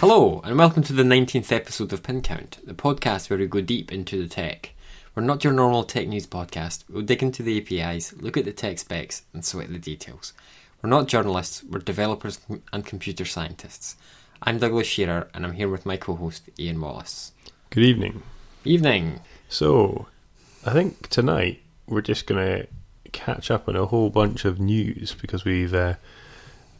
[0.00, 3.60] Hello, and welcome to the 19th episode of Pin Count, the podcast where we go
[3.60, 4.72] deep into the tech.
[5.12, 6.84] We're not your normal tech news podcast.
[6.88, 10.34] We'll dig into the APIs, look at the tech specs, and sweat the details.
[10.80, 12.38] We're not journalists, we're developers
[12.72, 13.96] and computer scientists.
[14.40, 17.32] I'm Douglas Shearer, and I'm here with my co host, Ian Wallace.
[17.70, 18.22] Good evening.
[18.64, 19.18] Evening.
[19.48, 20.06] So,
[20.64, 22.68] I think tonight we're just going to
[23.10, 25.94] catch up on a whole bunch of news because we've uh,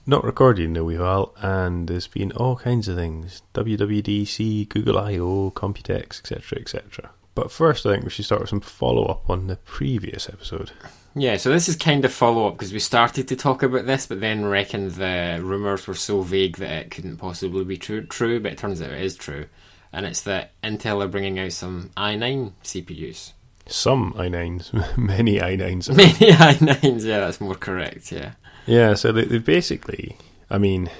[0.08, 4.98] not recorded in a wee while and there's been all kinds of things WWDC, Google
[4.98, 6.58] I.O., Computex, etc.
[6.58, 7.10] etc.
[7.34, 10.72] But first, I think we should start with some follow up on the previous episode.
[11.14, 14.06] Yeah, so this is kind of follow up because we started to talk about this,
[14.06, 18.04] but then reckoned the rumours were so vague that it couldn't possibly be true.
[18.06, 19.46] True, but it turns out it is true,
[19.92, 23.32] and it's that Intel are bringing out some i9 CPUs.
[23.66, 25.94] Some i9s, many i9s.
[25.94, 28.10] Many i9s, yeah, that's more correct.
[28.10, 28.32] Yeah,
[28.68, 30.16] Yeah, so they, they basically,
[30.50, 30.90] I mean,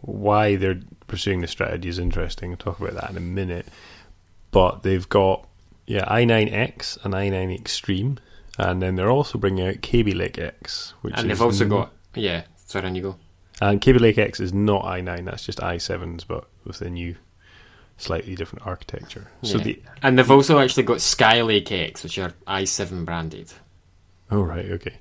[0.00, 2.50] why they're pursuing the strategy is interesting.
[2.50, 3.66] I'll talk about that in a minute.
[4.50, 5.46] But they've got,
[5.86, 8.18] yeah, i9X and i9 Extreme,
[8.58, 11.70] and then they're also bringing out Kaby Lake X, which and is they've also n-
[11.70, 12.42] got yeah.
[12.66, 13.16] Sorry, on you go.
[13.60, 17.14] and Kaby Lake X is not i9, that's just i7s, but with the new,
[17.96, 19.28] slightly different architecture.
[19.40, 19.52] Yeah.
[19.52, 23.52] So the and they've also actually got Skylake X, which are i7 branded.
[24.30, 24.94] Oh right, okay.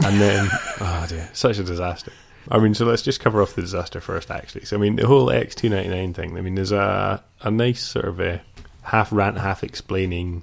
[0.00, 0.48] And then
[0.80, 2.12] oh dear, such a disaster.
[2.50, 4.64] I mean, so let's just cover off the disaster first, actually.
[4.66, 6.36] So I mean, the whole X two ninety nine thing.
[6.36, 8.42] I mean, there's a a nice sort of a
[8.82, 10.42] half rant, half explaining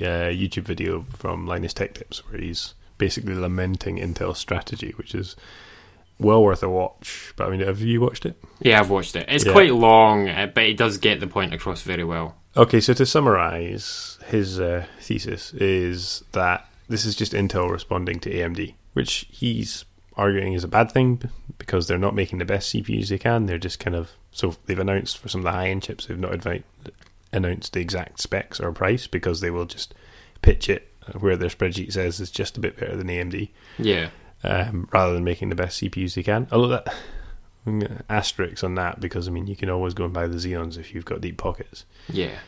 [0.00, 5.34] uh, YouTube video from Linus Tech Tips where he's basically lamenting Intel's strategy, which is
[6.18, 7.32] well worth a watch.
[7.36, 8.36] But I mean, have you watched it?
[8.60, 9.26] Yeah, I've watched it.
[9.28, 9.52] It's Yeah.
[9.52, 12.36] quite long, uh, but it does get the point across very well.
[12.56, 18.30] Okay, so to summarize, his uh, thesis is that this is just Intel responding to
[18.30, 19.84] AMD, which he's
[20.16, 21.22] arguing is a bad thing
[21.58, 23.46] because they're not making the best CPUs they can.
[23.46, 26.18] They're just kind of so they've announced for some of the high end chips, they've
[26.18, 26.62] not advi-
[27.32, 29.94] announced the exact specs or price because they will just
[30.42, 30.88] pitch it
[31.18, 33.48] where their spreadsheet says it's just a bit better than AMD
[33.78, 34.10] Yeah,
[34.44, 36.46] um, rather than making the best CPUs they can.
[36.52, 36.94] Although that
[38.08, 40.94] asterisks on that because I mean you can always go and buy the Xeons if
[40.94, 42.38] you've got deep pockets yeah,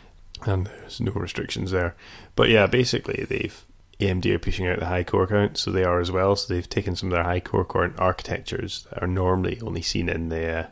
[0.46, 1.94] and there's no restrictions there.
[2.34, 3.64] But yeah, basically they've
[4.02, 6.36] AMD are pushing out the high core count, so they are as well.
[6.36, 10.08] So they've taken some of their high core count architectures that are normally only seen
[10.08, 10.66] in the uh,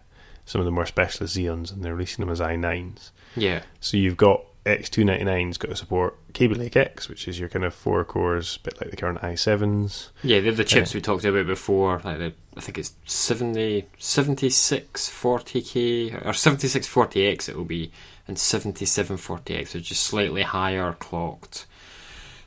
[0.44, 3.10] some of the more specialist Xeons, and they're releasing them as i9s.
[3.36, 7.64] yeah, So you've got X299's got to support Kaby Lake X, which is your kind
[7.64, 10.08] of four cores, a bit like the current i7s.
[10.22, 10.40] yeah.
[10.40, 12.00] They're the chips we talked about before.
[12.04, 17.48] Like the, I think it's 70, 7640K or 7640X.
[17.48, 17.92] It will be
[18.28, 21.66] and 7740X, which is slightly higher clocked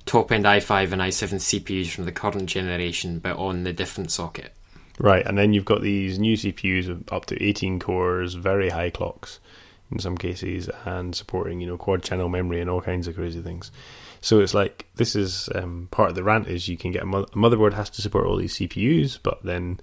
[0.06, 4.54] top end i5 and i7 CPUs from the current generation, but on the different socket.
[5.00, 8.90] Right, and then you've got these new CPUs of up to 18 cores, very high
[8.90, 9.40] clocks
[9.92, 13.42] in some cases, and supporting you know quad channel memory and all kinds of crazy
[13.42, 13.72] things.
[14.22, 17.06] So it's like this is um, part of the rant is you can get a,
[17.06, 19.80] mo- a motherboard has to support all these CPUs, but then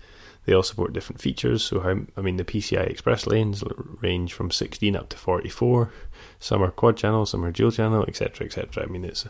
[0.47, 1.63] they all support different features.
[1.63, 3.63] So how I mean the PCI Express lanes
[4.01, 5.93] range from 16 up to 44.
[6.39, 8.85] Some are quad channel, some are dual channel, etc., etc.
[8.85, 9.27] I mean it's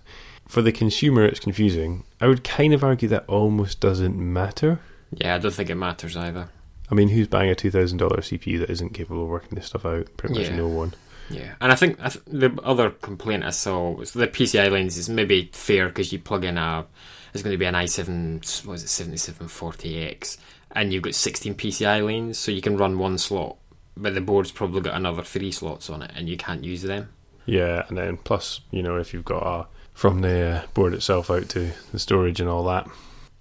[0.50, 2.04] for the consumer it's confusing.
[2.20, 4.80] I would kind of argue that almost doesn't matter.
[5.12, 6.48] Yeah, I don't think it matters either.
[6.90, 9.66] I mean, who's buying a two thousand dollar CPU that isn't capable of working this
[9.66, 10.08] stuff out?
[10.16, 10.56] Pretty much Yeah.
[10.56, 10.92] no one.
[11.30, 14.96] Yeah, and I think, I th- the other complaint I saw was the PCI lanes
[14.98, 16.84] is maybe fair because you plug in a,
[17.32, 19.08] it's going to be an i7, what is it,
[19.48, 20.38] 7740X,
[20.72, 23.56] and you've got 16 PCI lanes, so you can run one slot,
[23.96, 27.08] but the board's probably got another three slots on it, and you can't use them.
[27.46, 29.66] Yeah, and then plus, you know, if you've got a
[30.00, 32.88] from the uh, board itself out to the storage and all that.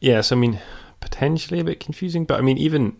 [0.01, 0.59] Yes, I mean,
[0.99, 2.97] potentially a bit confusing, but I mean, even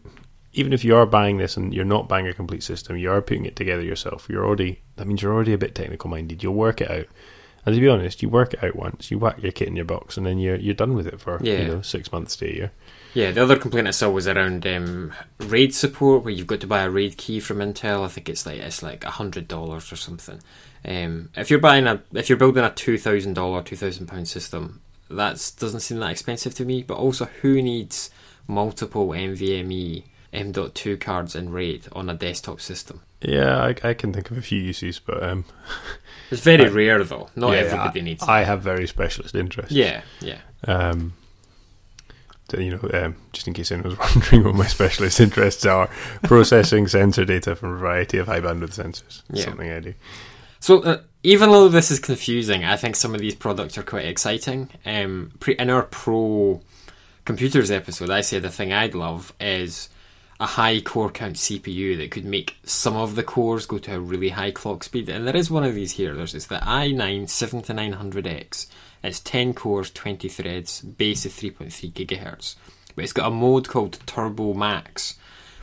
[0.53, 3.21] even if you are buying this and you're not buying a complete system, you are
[3.21, 4.27] putting it together yourself.
[4.29, 6.41] You're already that means you're already a bit technical minded.
[6.41, 7.07] You'll work it out.
[7.65, 9.83] And to be honest, you work it out once, you whack your kit in your
[9.83, 11.59] box, and then you're you're done with it for Yeah.
[11.61, 12.71] you know six months to a year.
[13.13, 16.67] Yeah, the other complaint I saw was around um, RAID support, where you've got to
[16.67, 18.05] buy a RAID key from Intel.
[18.05, 20.39] I think it's like it's like hundred dollars or something.
[20.85, 24.27] Um, if you're buying a, if you're building a two thousand dollar, two thousand pound
[24.27, 26.83] system, that doesn't seem that expensive to me.
[26.83, 28.09] But also, who needs
[28.47, 33.01] multiple NVMe M.2 cards in RAID on a desktop system?
[33.21, 35.43] Yeah, I, I can think of a few uses, but um,
[36.31, 37.29] It's very I- rare though.
[37.35, 38.23] Not yeah, everybody I, needs.
[38.23, 39.71] I have very specialist interests.
[39.73, 40.39] yeah, yeah.
[40.65, 41.13] Um,
[42.57, 45.87] you know, um, just in case anyone was wondering what my specialist interests are,
[46.23, 49.21] processing sensor data from a variety of high bandwidth sensors.
[49.31, 49.45] Yeah.
[49.45, 49.93] Something I do.
[50.59, 54.05] So uh, even though this is confusing, I think some of these products are quite
[54.05, 54.69] exciting.
[54.85, 56.61] Um, pre- in our pro
[57.25, 59.89] computers episode, I said the thing I'd love is
[60.39, 63.99] a high core count CPU that could make some of the cores go to a
[63.99, 65.09] really high clock speed.
[65.09, 66.15] And there is one of these here.
[66.15, 68.67] There's it's the i9 7900X.
[69.03, 72.55] It's 10 cores, 20 threads, base of 3.3 gigahertz.
[72.95, 75.15] But it's got a mode called Turbo Max,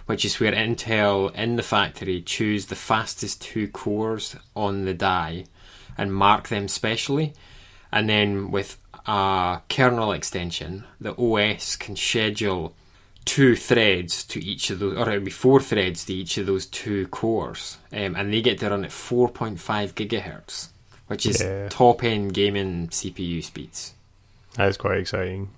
[0.07, 5.45] which is where Intel in the factory choose the fastest two cores on the die
[5.99, 7.33] and mark them specially.
[7.93, 12.75] And then with a kernel extension, the OS can schedule
[13.25, 16.47] two threads to each of those, or it would be four threads to each of
[16.47, 20.69] those two cores, um, and they get to run at 4.5 gigahertz,
[21.09, 21.69] which is Yeah.
[21.69, 23.95] top end gaming CPU speeds.
[24.55, 25.51] That's quite exciting.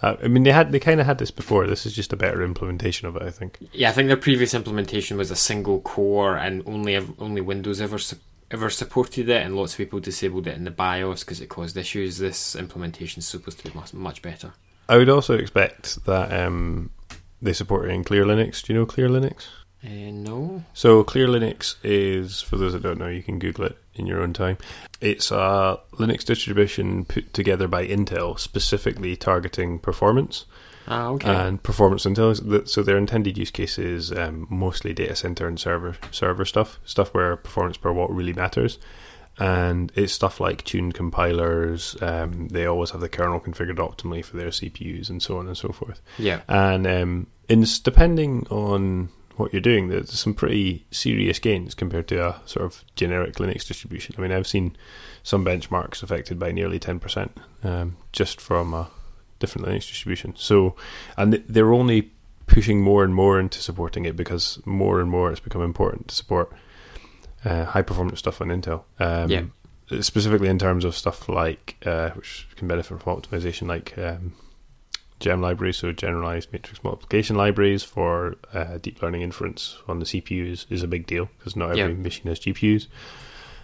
[0.00, 1.66] Uh, I mean, they had they kind of had this before.
[1.66, 3.58] This is just a better implementation of it, I think.
[3.72, 7.98] Yeah, I think their previous implementation was a single core, and only only Windows ever
[7.98, 8.16] su-
[8.50, 11.76] ever supported it, and lots of people disabled it in the BIOS because it caused
[11.76, 12.18] issues.
[12.18, 14.52] This implementation is supposed to be much, much better.
[14.88, 16.90] I would also expect that um,
[17.42, 18.62] they support it in Clear Linux.
[18.62, 19.46] Do you know Clear Linux?
[19.84, 23.78] Uh, no, So Clear Linux is, for those that don't know, you can Google it
[23.94, 24.58] in your own time.
[25.00, 30.46] It's a Linux distribution put together by Intel, specifically targeting performance
[30.88, 32.72] ah, okay, and performance intelligence.
[32.72, 37.14] So their intended use case is um, mostly data center and server server stuff, stuff
[37.14, 38.78] where performance per watt really matters.
[39.40, 41.96] And it's stuff like tuned compilers.
[42.02, 45.56] Um, they always have the kernel configured optimally for their CPUs and so on and
[45.56, 46.02] so forth.
[46.18, 52.08] yeah, And um, in depending on what you're doing, there's some pretty serious gains compared
[52.08, 54.14] to a sort of generic Linux distribution.
[54.18, 54.76] I mean, I've seen
[55.22, 57.30] some benchmarks affected by nearly 10%
[57.64, 58.90] um, just from a
[59.38, 60.34] different Linux distribution.
[60.36, 60.74] So,
[61.16, 62.10] and they're only
[62.46, 66.14] pushing more and more into supporting it because more and more it's become important to
[66.14, 66.52] support
[67.44, 68.82] uh, high performance stuff on Intel.
[68.98, 69.30] Um,
[69.90, 70.00] Yeah.
[70.02, 74.34] Specifically in terms of stuff like, uh, which can benefit from optimization, like um,
[75.20, 80.66] GEMM libraries, so generalized matrix multiplication libraries for uh, deep learning inference on the CPUs
[80.70, 82.00] is, a big deal because not every Yeah.
[82.00, 82.86] machine has GPUs.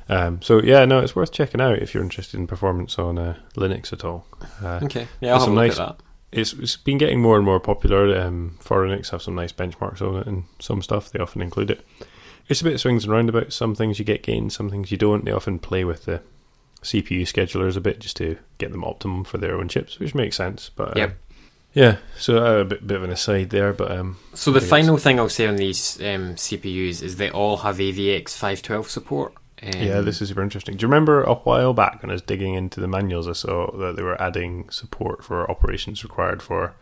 [0.09, 3.37] Um, so yeah, no, it's worth checking out if you're interested in performance on uh,
[3.57, 4.27] Linux at all.
[4.63, 6.05] Uh, okay, yeah, I'll have a look nice- at that.
[6.33, 8.19] it's, it's been getting more and more popular.
[8.21, 11.87] Um, Phoronix, have some nice benchmarks on it, and some stuff they often include it.
[12.49, 13.57] It's a bit of swings and roundabouts.
[13.57, 15.25] Some things you get gains, some things you don't.
[15.25, 16.21] They often play with the
[16.83, 20.37] CPU schedulers a bit just to get them optimum for their own chips, which makes
[20.37, 20.71] sense.
[20.77, 21.17] But uh, Yep.
[21.75, 21.99] Yeah.
[22.17, 25.19] So uh, a bit, bit of an aside there, but um, So the final thing
[25.21, 29.35] I'll say on these um, CPUs is they all have AVX 512 support.
[29.63, 30.77] Um, yeah, this is super interesting.
[30.77, 33.29] Do you remember a while back when I was digging into the manuals?
[33.29, 36.75] I saw that they were adding support for operations required for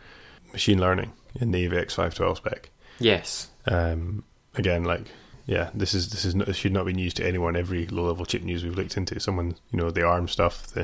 [0.51, 2.69] machine learning in the AVX 512 spec.
[2.99, 4.23] yes, Um,
[4.55, 5.07] again, like,
[5.45, 7.55] yeah, this is this is not, this should not be news to anyone.
[7.55, 10.83] Every low level chip news we've looked into, someone you know the ARM stuff, the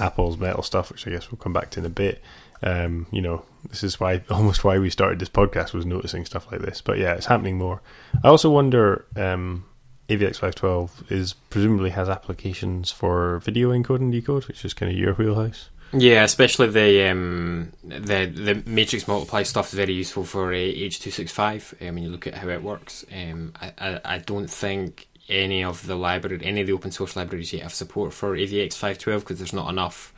[0.00, 2.22] Apple's metal stuff, which I guess we'll come back to in a bit.
[2.62, 6.50] Um, you know, this is why almost why we started this podcast was noticing stuff
[6.50, 6.80] like this.
[6.80, 7.82] But yeah, it's happening more.
[8.22, 9.04] I also wonder.
[9.16, 9.64] Um,
[10.08, 14.98] AVX 512 is presumably has applications for video encode and decode, which is kind of
[14.98, 15.70] your wheelhouse.
[15.94, 21.88] yeah, especially the um, the the matrix multiply stuff is very useful for uh, H265
[21.88, 23.04] um, when you look at how it works.
[23.12, 27.16] Um, I, I I don't think any of the library, any of the open source
[27.16, 30.12] libraries yet have support for AVX 512 because there's not enough.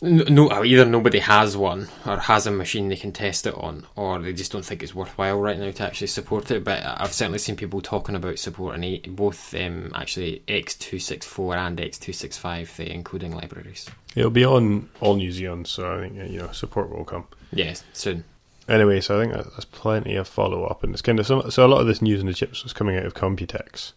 [0.00, 4.20] No, either nobody has one or has a machine they can test it on, or
[4.20, 6.62] they just don't think it's worthwhile right now to actually support it.
[6.62, 12.90] But I've certainly seen people talking about supporting both um, actually X264 and X265, the
[12.90, 13.90] encoding libraries.
[14.14, 17.26] It'll be on all New Zealand, so I think uh, you know support will come.
[17.50, 18.22] Yes, soon.
[18.68, 21.64] Anyway, so I think that's plenty of follow up, and it's kind of some, so
[21.64, 23.92] a lot of this news on the chips was coming out of Computex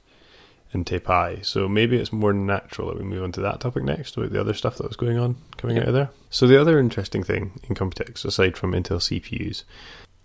[0.71, 4.15] and Taipei, so maybe it's more natural that we move on to that topic next
[4.15, 6.09] about the other stuff that was going on coming out of there.
[6.29, 9.63] So the other interesting thing in Computex, aside from Intel CPUs,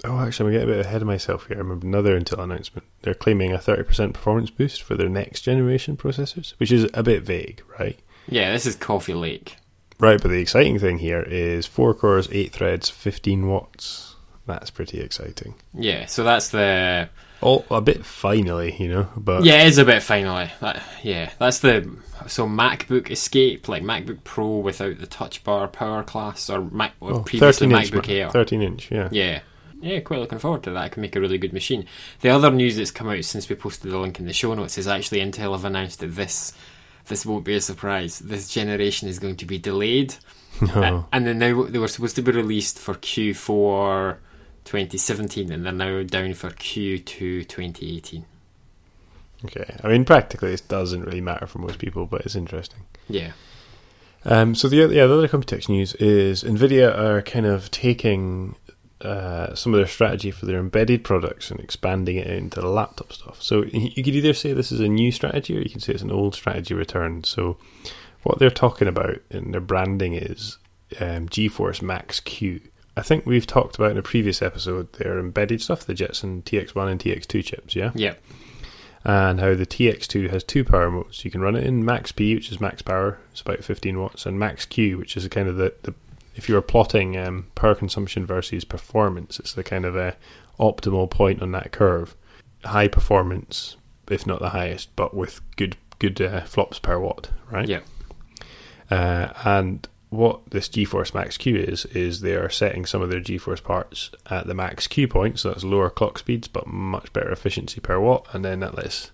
[0.05, 1.57] oh, actually, I'm getting a bit ahead of myself here.
[1.57, 2.87] I remember another Intel announcement.
[3.03, 7.23] They're claiming a 30% performance boost for their next generation processors, which is a bit
[7.23, 7.99] vague, right?
[8.29, 9.57] Yeah, this is Coffee Lake.
[9.99, 14.16] Right, but the exciting thing here is four cores, eight threads, 15 watts.
[14.47, 15.55] That's pretty exciting.
[15.75, 17.09] Yeah, so that's the
[17.43, 20.51] Oh, a bit finally, you know, but yeah, it is a bit finally.
[20.61, 26.03] That, yeah, that's the so MacBook Escape, like MacBook Pro without the Touch Bar Power
[26.03, 28.31] class, or Mac or oh, previously 13 inch, MacBook Air.
[28.31, 29.09] 13 inch, yeah.
[29.13, 29.41] Yeah.
[29.83, 30.83] Yeah, quite looking forward to that.
[30.83, 31.87] I can make a really good machine.
[32.23, 34.79] The other news that's come out since we posted the link in the show notes
[34.79, 36.55] is actually Intel have announced that this
[37.09, 38.19] this won't be a surprise.
[38.19, 40.15] This generation is going to be delayed.
[40.75, 44.17] Uh, and then now they were supposed to be released for Q4
[44.67, 48.25] 2017, and they're now down for Q2 2018.
[49.45, 49.77] okay.
[49.83, 52.81] I mean, practically, it doesn't really matter for most people, but it's interesting.
[53.09, 53.33] Yeah,
[54.25, 58.57] Um, so the other, yeah, the other Computex news is Nvidia are kind of taking
[59.01, 63.13] uh, some of their strategy for their embedded products and expanding it into the laptop
[63.13, 63.41] stuff.
[63.43, 66.03] So you could either say this is a new strategy or you can say it's
[66.03, 67.23] an old strategy return.
[67.23, 67.59] So
[68.23, 70.59] what they're talking about in their branding is
[70.99, 72.61] um, GeForce Max Q.
[72.97, 76.91] I think we've talked about in a previous episode their embedded stuff, the Jetson TX1
[76.91, 77.93] and TX2 chips, yeah?
[77.95, 78.15] Yeah.
[79.05, 81.25] And how the TX2 has two power modes.
[81.25, 84.27] You can run it in Max P, which is max power, it's about 15 watts,
[84.27, 85.95] and Max Q, which is kind of the, the
[86.35, 90.17] if you're plotting um, power consumption versus performance, it's the kind of a
[90.61, 92.15] optimal point on that curve.
[92.65, 93.77] High performance,
[94.09, 97.69] if not the highest, but with good good uh, flops per watt, right?
[97.69, 97.81] Yeah.
[98.91, 103.21] Uh, and what this GeForce Max Q is is they are setting some of their
[103.21, 107.31] GeForce parts at the max Q point, so that's lower clock speeds but much better
[107.31, 109.11] efficiency per watt, and then that lets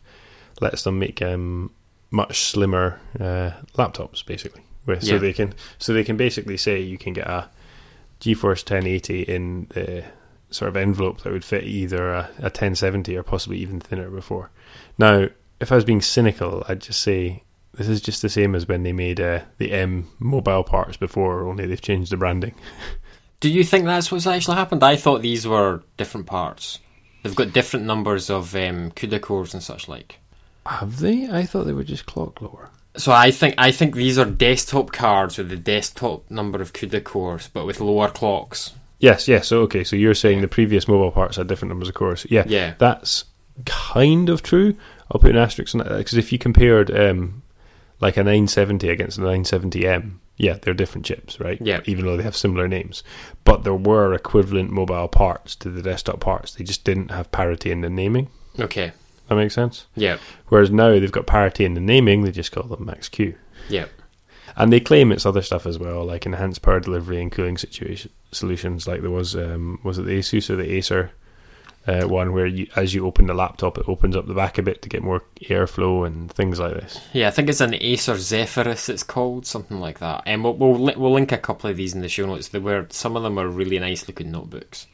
[0.60, 1.72] lets them make um,
[2.10, 4.62] much slimmer uh, laptops basically.
[4.84, 7.48] With, So they can so they can basically say you can get a
[8.20, 10.04] GeForce 1080 in the
[10.50, 14.50] sort of envelope that would fit either a, a 1070 or possibly even thinner before.
[14.98, 15.28] Now,
[15.60, 17.42] if I was being cynical, I'd just say
[17.74, 21.46] this is just the same as when they made uh, the M mobile parts before,
[21.48, 22.54] only they've changed the branding.
[23.40, 24.84] Do you think that's what's actually happened?
[24.84, 26.78] I thought these were different parts.
[27.22, 30.18] They've got different numbers of um, CUDA cores and such like.
[30.66, 31.28] Have they?
[31.28, 32.70] I thought they were just clock lower.
[32.96, 37.02] So I think I think these are desktop cards with the desktop number of CUDA
[37.02, 38.72] cores, but with lower clocks.
[39.00, 39.48] Yes, yes.
[39.48, 42.24] So okay, so you're saying the previous mobile parts had different numbers of cores.
[42.30, 42.74] Yeah, Yeah.
[42.78, 43.24] that's
[43.64, 44.76] kind of true.
[45.10, 47.41] I'll put an asterisk on that because if you compared um,
[48.02, 51.58] like a 970 against a 970M, yeah, they're different chips, right?
[51.62, 51.80] Yeah.
[51.86, 53.04] Even though they have similar names,
[53.44, 56.54] but there were equivalent mobile parts to the desktop parts.
[56.54, 58.28] They just didn't have parity in the naming.
[58.58, 58.90] Okay.
[59.28, 59.86] That makes sense.
[59.94, 60.18] Yeah.
[60.48, 62.22] Whereas now they've got parity in the naming.
[62.22, 63.36] They just call them Max Q.
[63.68, 63.86] Yeah.
[64.56, 68.10] And they claim it's other stuff as well, like enhanced power delivery and cooling situation
[68.32, 68.88] solutions.
[68.88, 71.12] Like there was, um, was it the Asus or the Acer
[71.86, 74.62] uh, one where you, as you open the laptop, it opens up the back a
[74.62, 77.00] bit to get more airflow and things like this.
[77.12, 78.88] Yeah, I think it's an Acer Zephyrus.
[78.88, 80.22] It's called something like that.
[80.24, 82.48] And we'll we'll, li- we'll link a couple of these in the show notes.
[82.48, 84.86] They were some of them are really nice looking notebooks.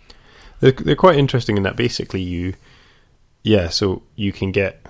[0.60, 2.54] They're, they're quite interesting in that basically you,
[3.42, 4.84] yeah, so you can get,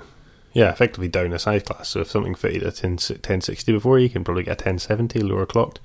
[0.52, 1.88] yeah, effectively down a size class.
[1.88, 5.47] So if something fitted a 10, 1060 before, you can probably get a 1070 lower
[5.47, 5.81] clocked.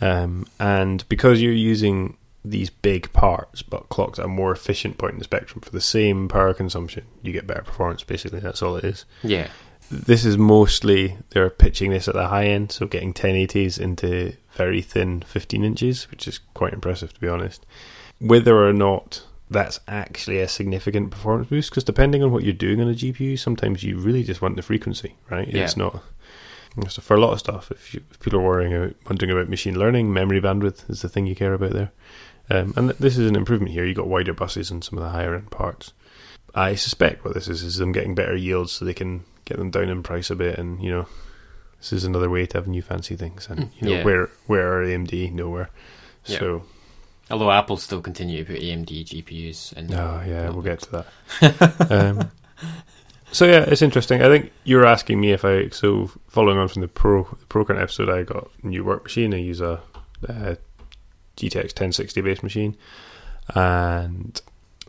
[0.00, 5.14] Um, and because you're using these big parts but clocked at a more efficient point
[5.14, 8.04] in the spectrum for the same power consumption, you get better performance.
[8.04, 9.04] Basically, that's all it is.
[9.22, 9.48] Yeah.
[9.90, 14.82] This is mostly they're pitching this at the high end, so getting 1080s into very
[14.82, 17.64] thin 15 inches, which is quite impressive to be honest.
[18.20, 22.80] Whether or not that's actually a significant performance boost, because depending on what you're doing
[22.80, 25.48] on a GPU, sometimes you really just want the frequency, right?
[25.48, 25.64] Yeah.
[25.64, 26.02] It's not.
[26.88, 29.48] So for a lot of stuff, if, you, if people are worrying about, wondering about
[29.48, 31.90] machine learning, memory bandwidth is the thing you care about there.
[32.50, 33.84] Um, and th- this is an improvement here.
[33.84, 35.92] You've got wider buses and some of the higher end parts.
[36.54, 39.70] I suspect what this is is them getting better yields so they can get them
[39.70, 40.58] down in price a bit.
[40.58, 41.06] And you know,
[41.78, 43.48] this is another way to have new fancy things.
[43.50, 44.04] And you know, Yeah.
[44.04, 45.32] where where are AMD?
[45.32, 45.70] Nowhere.
[46.24, 46.38] Yeah.
[46.38, 46.62] So
[47.30, 49.92] Although Apple still continue to put AMD GPUs in.
[49.92, 51.04] Oh yeah, we'll get to
[51.40, 51.90] that.
[51.90, 52.30] um,
[53.30, 54.22] so yeah, it's interesting.
[54.22, 57.44] I think you were asking me if I so following on from the pro the
[57.46, 59.34] ProCurrent episode, I got a new work machine.
[59.34, 59.82] I use a,
[60.26, 60.54] uh
[61.38, 62.76] GTX 1060 base machine,
[63.54, 64.40] and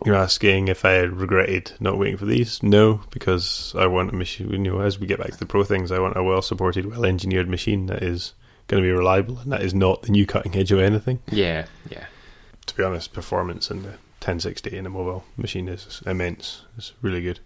[0.05, 2.61] you're asking if I regretted not waiting for these.
[2.63, 4.49] No, because I want a machine.
[4.51, 6.85] You know, as we get back to the pro things, I want a well supported,
[6.85, 8.33] well engineered machine that is
[8.67, 11.65] going to be reliable, and that is not the new cutting edge of anything Yeah,
[11.89, 12.05] yeah.
[12.67, 13.89] to be honest, performance in the
[14.21, 16.61] 1060 in a mobile machine is immense.
[16.77, 17.39] It's really good.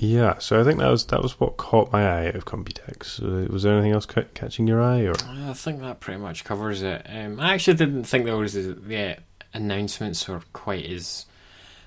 [0.00, 3.20] Yeah, so I think that was that was what caught my eye out of Computex.
[3.20, 6.44] Uh, was there anything else ca- catching your eye, or I think that pretty much
[6.44, 7.04] covers it.
[7.08, 9.16] Um, I actually didn't think there was the
[9.52, 11.26] announcements were quite as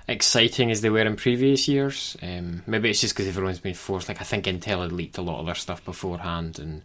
[0.10, 2.18] exciting as they were in previous years.
[2.22, 4.10] Um, maybe it's just because everyone's been forced.
[4.10, 6.82] Like I think Intel had leaked a lot of their stuff beforehand, and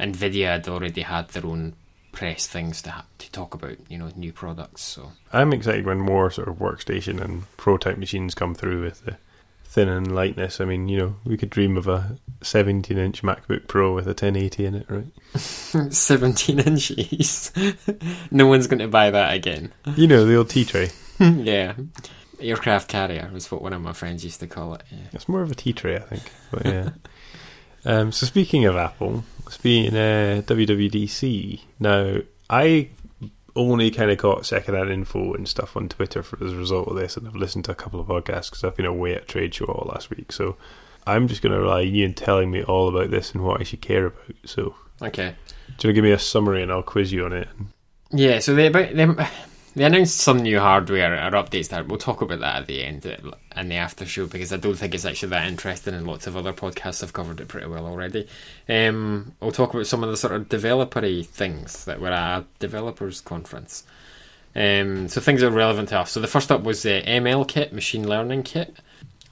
[0.00, 1.74] Nvidia had already had their own
[2.12, 3.76] press things to ha- to talk about.
[3.90, 4.80] You know, new products.
[4.80, 9.04] So I'm excited when more sort of workstation and pro type machines come through with
[9.04, 9.18] the
[9.70, 10.60] thin and lightness.
[10.60, 14.10] I mean, you know, we could dream of a 17 inch MacBook Pro with a
[14.10, 15.06] 1080 in it, right?
[15.92, 17.52] seventeen inches.
[18.32, 19.72] no one's going to buy that again.
[19.94, 20.90] You know, the old tea tray.
[21.20, 21.74] yeah.
[22.40, 24.82] Aircraft carrier was what one of my friends used to call it.
[24.90, 24.98] Yeah.
[25.12, 26.32] It's more of a tea tray, I think.
[26.50, 26.90] But yeah.
[27.84, 31.60] um, so speaking of Apple, speaking uh, WWDC.
[31.78, 32.16] Now,
[32.48, 32.88] I
[33.56, 36.96] only kind of got secondhand info and stuff on Twitter for, as a result of
[36.96, 39.54] this, and I've listened to a couple of podcasts because I've been away at trade
[39.54, 40.32] show all last week.
[40.32, 40.56] So
[41.06, 43.60] I'm just going to rely on you in telling me all about this and what
[43.60, 44.34] I should care about.
[44.44, 45.28] So Okay.
[45.30, 47.48] do you want to give me a summary and I'll quiz you on it?
[48.10, 49.06] Yeah, so they about they,
[49.80, 53.06] they announced some new hardware or updates that we'll talk about that at the end
[53.56, 56.36] in the after show because I don't think it's actually that interesting and lots of
[56.36, 58.28] other podcasts have covered it pretty well already.
[58.68, 63.22] Um, we'll talk about some of the sort of developery things that were at developers
[63.22, 63.84] conference.
[64.54, 66.12] Um, so things that are relevant to us.
[66.12, 68.76] So the first up was the ML kit, machine learning kit.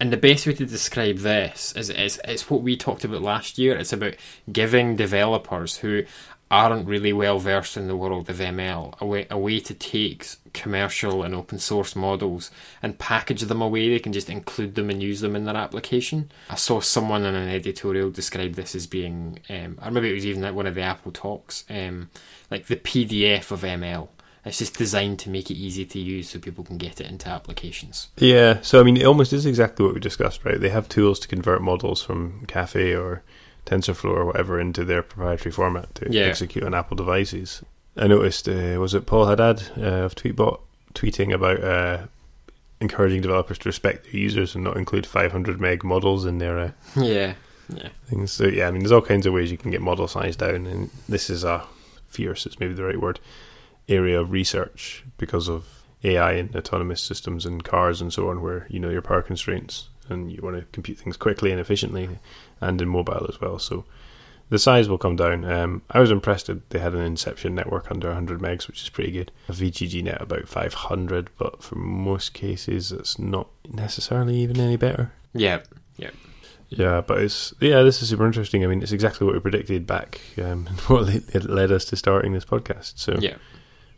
[0.01, 3.59] And the best way to describe this is it's, it's what we talked about last
[3.59, 3.77] year.
[3.77, 4.15] It's about
[4.51, 6.05] giving developers who
[6.51, 10.27] aren't really well versed in the world of ML a way, a way to take
[10.55, 12.51] commercial and open source models
[12.83, 13.91] and package them away.
[13.91, 16.31] They can just include them and use them in their application.
[16.49, 20.27] I saw someone in an editorial describe this as being, um, or maybe it was
[20.27, 22.11] even at one of the Apple talks, um,
[22.51, 24.09] like the PDF of ML.
[24.45, 27.29] It's just designed to make it easy to use so people can get it into
[27.29, 28.09] applications.
[28.17, 30.59] Yeah, so I mean, it almost is exactly what we discussed, right?
[30.59, 33.23] They have tools to convert models from Caffe or
[33.69, 36.23] TensorFlow or whatever into their proprietary format to Yeah.
[36.25, 37.63] execute on Apple devices.
[37.97, 40.61] I noticed, uh, was it Paul Haddad uh, of Tweetbot
[40.95, 42.07] tweeting about uh,
[42.81, 46.71] encouraging developers to respect their users and not include 500 meg models in their uh,
[46.97, 47.35] Yeah,
[47.69, 48.31] yeah, things.
[48.33, 50.67] So yeah, I mean, there's all kinds of ways you can get model size down,
[50.67, 51.65] and this is a
[52.07, 53.21] fierce, is maybe the right word,
[53.89, 55.67] area of research because of
[56.05, 59.89] AI and autonomous systems and cars and so on, where you know your power constraints
[60.11, 62.09] and you want to compute things quickly and efficiently,
[62.61, 63.59] and in mobile as well.
[63.59, 63.85] So
[64.51, 65.45] the size will come down.
[65.45, 68.89] Um, I was impressed that they had an Inception network under 100 megs, which is
[68.89, 69.31] pretty good.
[69.49, 75.13] A VGG net about 500, but for most cases, it's not necessarily even any better.
[75.35, 75.61] yeah,
[75.97, 76.11] yeah.
[76.71, 78.63] Yeah, but it's yeah, this is super interesting.
[78.63, 81.09] I mean, it's exactly what we predicted back, um, and what
[81.47, 82.99] led us to starting this podcast.
[82.99, 83.37] So, Yeah.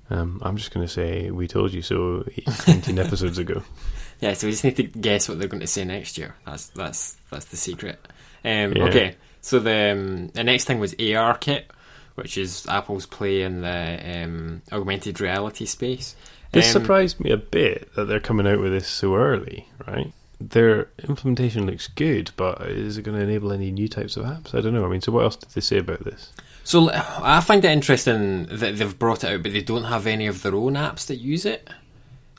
[0.09, 2.25] um, I'm just going to say we told you so
[2.69, 3.63] 19 episodes ago.
[4.21, 6.35] Yeah, so we just need to guess what they're going to say next year.
[6.47, 7.99] That's that's that's the secret.
[8.45, 8.85] Um, Yeah.
[8.85, 11.71] Okay, so the um, the next thing was AR kit,
[12.15, 16.15] which is Apple's play in the um, augmented reality space.
[16.53, 19.69] This Um, surprised me a bit that they're coming out with this so early.
[19.87, 24.25] Right, their implementation looks good, but is it going to enable any new types of
[24.25, 24.55] apps?
[24.55, 24.85] I don't know.
[24.85, 26.33] I mean, so what else did they say about this?
[26.65, 30.27] So I find it interesting that they've brought it out, but they don't have any
[30.27, 31.69] of their own apps that use it.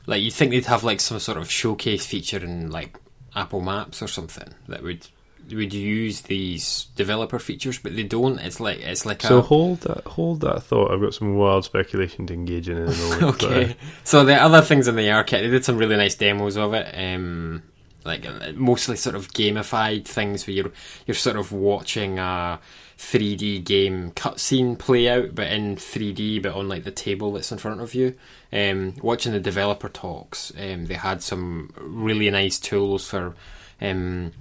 [0.06, 2.98] Like you'd think they'd have like some sort of showcase feature in like
[3.34, 5.06] Apple Maps or something that would
[5.50, 8.38] would use these developer features, but they don't.
[8.38, 10.90] It's like it's like So a hold that, hold that thought.
[10.92, 13.20] I've got some wild speculation to engage in in a moment.
[13.20, 13.76] but, uh, okay.
[14.04, 16.74] So the other things in the AR kit, they did some really nice demos of
[16.74, 16.94] it.
[16.96, 17.62] Um,
[18.04, 20.72] like uh, mostly sort of gamified things where you're
[21.06, 22.58] you're sort of watching a
[23.02, 27.58] 3D game cutscene play out, but in 3D, but on like the table that's in
[27.58, 28.14] front of you.
[28.52, 33.34] Um, watching the developer talks, um, they had some really nice tools for
[33.80, 34.32] um,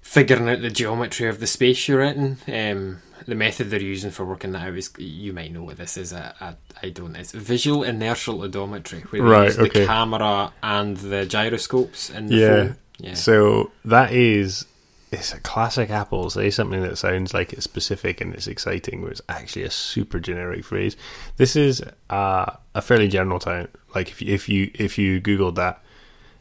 [0.00, 2.36] figuring out the geometry of the space you're in.
[2.46, 5.96] Um, the method they're using for working that out is you might know what this
[5.96, 6.12] is.
[6.12, 7.16] I, I, I don't.
[7.16, 12.36] It's visual inertial odometry, where they Right, use the camera and the gyroscopes in the
[12.36, 12.46] Yeah.
[12.64, 12.76] phone.
[12.98, 13.14] Yeah.
[13.14, 14.66] So that is
[15.12, 16.30] it's a classic Apple.
[16.30, 20.18] Say something that sounds like it's specific and it's exciting, but it's actually a super
[20.18, 20.96] generic phrase.
[21.36, 23.68] This is uh, a fairly general term.
[23.94, 25.84] Like if you, if you if you googled that,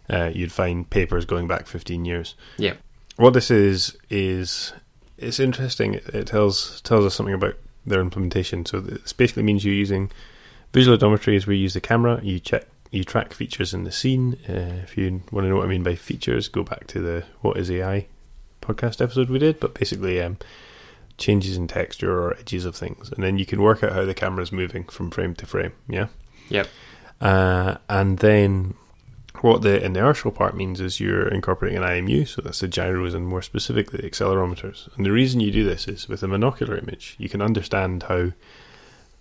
[0.09, 2.35] uh, you'd find papers going back fifteen years.
[2.57, 2.75] Yeah.
[3.17, 4.71] What this is is
[5.17, 5.95] it's interesting.
[5.95, 7.55] It, it tells tells us something about
[7.85, 8.65] their implementation.
[8.65, 10.09] So this basically means you're using
[10.71, 13.91] visual odometry is where you use the camera, you check, you track features in the
[13.91, 14.37] scene.
[14.47, 17.25] Uh, if you want to know what I mean by features, go back to the
[17.41, 18.07] What Is AI
[18.61, 19.59] podcast episode we did.
[19.59, 20.37] But basically, um,
[21.17, 24.13] changes in texture or edges of things, and then you can work out how the
[24.13, 25.73] camera is moving from frame to frame.
[25.87, 26.07] Yeah.
[26.49, 26.67] Yep.
[27.21, 28.73] Uh, and then
[29.41, 33.27] what the inertial part means is you're incorporating an IMU, so that's the gyros and
[33.27, 34.95] more specifically the accelerometers.
[34.95, 38.31] And the reason you do this is with a monocular image, you can understand how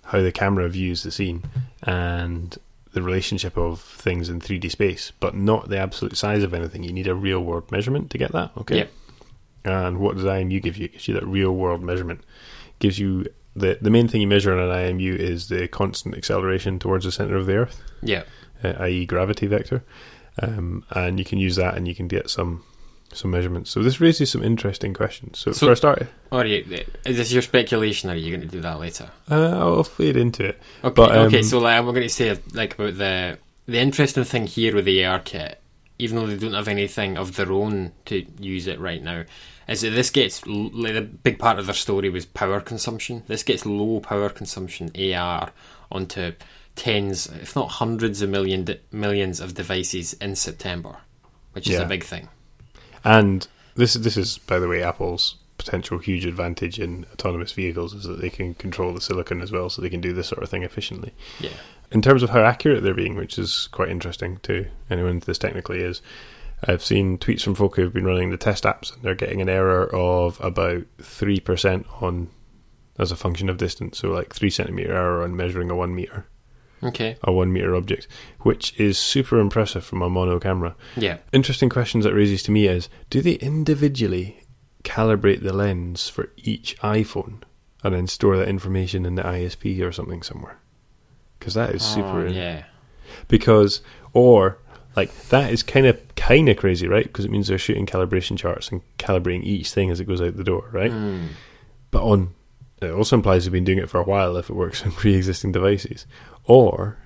[0.05, 1.45] how the camera views the scene
[1.85, 2.59] and
[2.93, 6.83] the relationship of things in 3D space, but not the absolute size of anything.
[6.83, 8.51] You need a real world measurement to get that.
[8.59, 8.79] Okay.
[8.79, 8.93] Yep.
[9.65, 10.87] And what does IMU give you?
[10.87, 12.21] It gives you that real world measurement.
[12.79, 16.79] gives you the the main thing you measure on an IMU is the constant acceleration
[16.79, 18.23] towards the center of the Earth Yeah.
[18.65, 19.83] uh, i.e., gravity vector,
[20.41, 22.63] um, and you can use that and you can get some
[23.13, 23.71] some measurements.
[23.73, 25.41] So this raises some interesting questions.
[25.41, 26.65] So, So- for a start, Or you,
[27.05, 29.11] is this your speculation, or are you going to do that later?
[29.29, 30.63] uh, I'll fade into it.
[30.85, 30.95] Okay.
[30.95, 31.43] But, um, okay.
[31.43, 35.05] So like, I'm going to say like about the the interesting thing here with the
[35.05, 35.61] AR kit,
[36.01, 39.25] even though they don't have anything of their own to use it right now,
[39.69, 43.23] is that this gets like the big part of their story was power consumption.
[43.29, 45.53] This gets low power consumption AR
[45.93, 46.33] onto
[46.77, 50.97] tens, if not hundreds of millions of devices in September,
[51.53, 51.83] which is Yeah.
[51.83, 52.29] a big thing.
[53.05, 58.05] And this this is, by the way, Apple's potential huge advantage in autonomous vehicles is
[58.05, 60.49] that they can control the silicon as well, so they can do this sort of
[60.49, 61.13] thing efficiently.
[61.39, 61.51] Yeah.
[61.93, 65.81] In terms of how accurate they're being, which is quite interesting to anyone this technically
[65.81, 66.01] is,
[66.65, 69.49] I've seen tweets from folk who've been running the test apps and they're getting an
[69.49, 72.29] error of about 3% on
[72.99, 73.99] as a function of distance.
[73.99, 76.27] So, like 3 centimeter error on measuring a 1 meter,
[76.83, 77.17] Okay.
[77.23, 78.07] a 1 meter object,
[78.41, 80.77] which is super impressive from a mono camera.
[80.97, 81.19] Yeah.
[81.33, 84.43] Interesting questions that raises to me is do they individually
[84.83, 87.43] calibrate the lens for each iPhone
[87.83, 90.59] and then store that information in the ISP or something somewhere?
[91.39, 92.27] Because that is super.
[92.27, 92.65] Oh, yeah.
[93.29, 93.81] Because,
[94.13, 94.59] or,
[94.95, 97.05] like, that is kind of kind of crazy, right?
[97.05, 100.37] Because it means they're shooting calibration charts and calibrating each thing as it goes out
[100.37, 100.93] the door, right?
[100.93, 101.29] Mm.
[101.91, 102.35] But on,
[102.81, 105.15] it also implies they've been doing it for a while if it works on pre
[105.15, 106.07] existing devices.
[106.45, 106.99] Or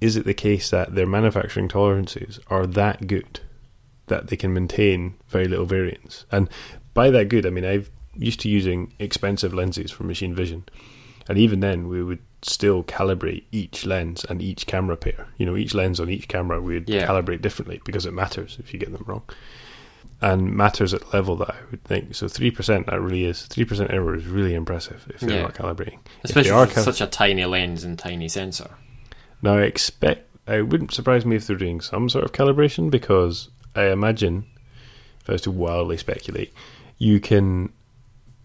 [0.00, 3.40] is it the case that their manufacturing tolerances are that good
[4.06, 6.26] that they can maintain very little variance?
[6.30, 6.48] And
[6.98, 10.64] by that good, I mean, I've used to using expensive lenses for machine vision.
[11.28, 15.28] And even then, we would still calibrate each lens and each camera pair.
[15.36, 17.06] You know, each lens on each camera we would Yeah.
[17.06, 19.22] calibrate differently because it matters if you get them wrong.
[20.20, 22.16] And matters at level that I would think.
[22.16, 25.42] So 3%, that really is, 3% error is really impressive if they're Yeah.
[25.42, 26.00] not calibrating.
[26.24, 28.70] If Especially are cal- such a tiny lens and tiny sensor.
[29.40, 33.50] Now, I expect, it wouldn't surprise me if they're doing some sort of calibration because
[33.76, 34.46] I imagine,
[35.22, 36.52] if I was to wildly speculate,
[36.98, 37.72] you can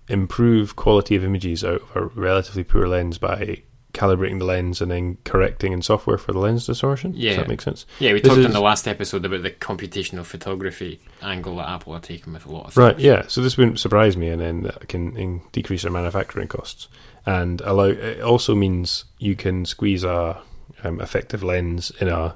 [0.09, 3.61] improve quality of images out of a relatively poor lens by
[3.93, 7.13] calibrating the lens and then correcting in software for the lens distortion.
[7.15, 7.29] Yeah.
[7.31, 7.85] Does that make sense?
[7.99, 11.93] Yeah, we This talked in the last episode about the computational photography angle that Apple
[11.93, 13.05] are taking with a lot of Right, things.
[13.05, 13.27] yeah.
[13.27, 16.87] So this wouldn't surprise me, and then that can in, decrease their manufacturing costs
[17.25, 17.85] and allow.
[17.85, 20.41] It also means you can squeeze a
[20.83, 22.35] um, effective lens in a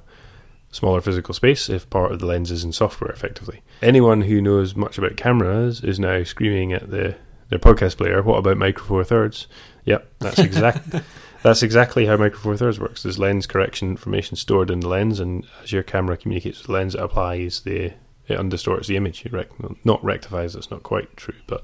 [0.72, 3.12] smaller physical space if part of the lens is in software.
[3.12, 7.16] Effectively, anyone who knows much about cameras is now screaming at the
[7.50, 8.22] their podcast player.
[8.22, 9.48] What about Micro Four Thirds?
[9.86, 10.96] Yep, that's exact.
[11.44, 13.04] That's exactly how Micro Four Thirds works.
[13.04, 16.74] There's lens correction information stored in the lens, and as your camera communicates with the
[16.74, 17.94] lens, it applies the
[18.28, 19.24] it undistorts the image.
[19.26, 20.54] It rec- not rectifies.
[20.54, 21.64] That's not quite true, but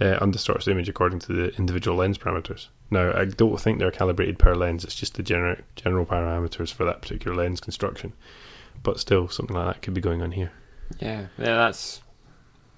[0.00, 2.68] uh, undistorts the image according to the individual lens parameters.
[2.90, 4.84] Now, I don't think they're calibrated per lens.
[4.84, 8.12] It's just the general general parameters for that particular lens construction.
[8.82, 10.52] But still, something like that could be going on here.
[10.98, 12.02] Yeah, yeah, that's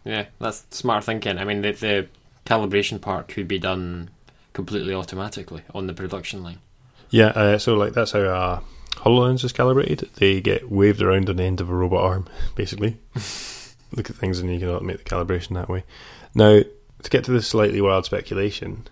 [0.04, 1.38] yeah, that's smart thinking.
[1.38, 2.08] I mean, the, the
[2.44, 4.10] calibration part could be done
[4.52, 6.60] completely automatically on the production line.
[7.10, 8.60] Yeah, uh, so like that's how uh,
[8.96, 10.08] Hololens is calibrated.
[10.14, 12.98] They get waved around on the end of a robot arm, basically.
[13.92, 15.84] Look at things and you can automate the calibration that way.
[16.34, 16.62] Now,
[17.06, 18.88] to get to this slightly wild speculation,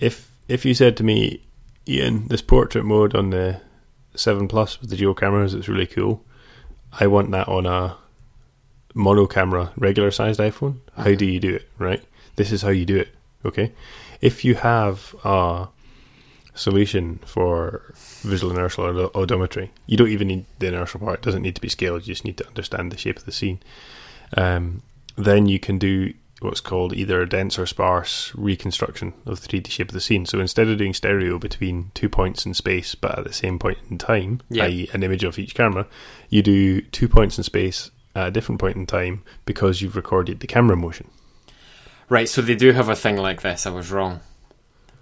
[0.00, 1.40] if if you said to me,
[1.88, 3.60] Ian, this portrait mode on the
[4.16, 6.24] Seven Plus with the dual cameras, it's really cool.
[6.92, 7.96] I want that on a
[8.94, 10.80] mono camera, regular sized iPhone.
[10.96, 11.68] How do you do it?
[11.78, 12.02] Right.
[12.34, 13.08] This is how you do it.
[13.44, 13.72] Okay.
[14.20, 15.68] If you have a
[16.54, 21.20] solution for visual inertial od- odometry, you don't even need the inertial part.
[21.20, 22.06] It doesn't need to be scaled.
[22.06, 23.60] You just need to understand the shape of the scene.
[24.36, 24.82] Um,
[25.16, 26.12] then you can do
[26.44, 30.26] what's called either a dense or sparse reconstruction of the 3D shape of the scene.
[30.26, 33.78] So instead of doing stereo between two points in space but at the same point
[33.90, 34.64] in time, Yeah.
[34.64, 35.86] i.e., an image of each camera,
[36.28, 40.40] you do two points in space at a different point in time because you've recorded
[40.40, 41.08] the camera motion.
[42.08, 43.66] Right, so they do have a thing like this.
[43.66, 44.20] I was wrong.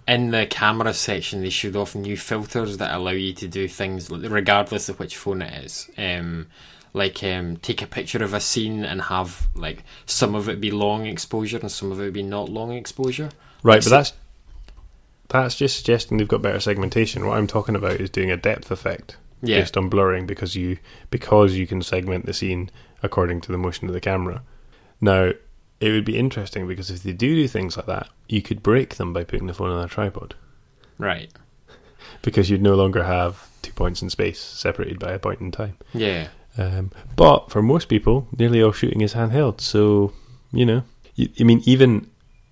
[0.07, 4.09] In the camera section, they showed off new filters that allow you to do things
[4.09, 5.89] regardless of which phone it is.
[5.97, 6.47] Um,
[6.93, 10.71] like um, take a picture of a scene and have like some of it be
[10.71, 13.29] long exposure and some of it be not long exposure.
[13.63, 14.13] Right, Like, but that's
[15.29, 17.25] that's just suggesting they've got better segmentation.
[17.25, 20.77] What I'm talking about is doing a depth effect Yeah, based on blurring because you
[21.09, 22.69] because you can segment the scene
[23.01, 24.43] according to the motion of the camera.
[25.01, 25.31] Now,
[25.79, 28.95] it would be interesting because if they do do things like that, you could break
[28.95, 30.35] them by putting the phone on a tripod
[30.97, 31.31] right.
[32.21, 35.77] because you'd no longer have two points in space separated by a point in time.
[35.93, 36.27] Yeah,
[36.57, 40.13] Um, but for most people, nearly all shooting is handheld, so
[40.51, 40.83] you know,
[41.15, 42.09] you, I mean, even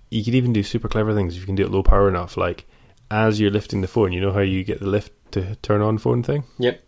[0.10, 2.36] you could even do super clever things if you can do it low power enough.
[2.38, 2.66] Like
[3.10, 5.98] as you're lifting the phone, you know how you get the lift to turn on
[5.98, 6.44] phone thing.
[6.58, 6.84] Yep.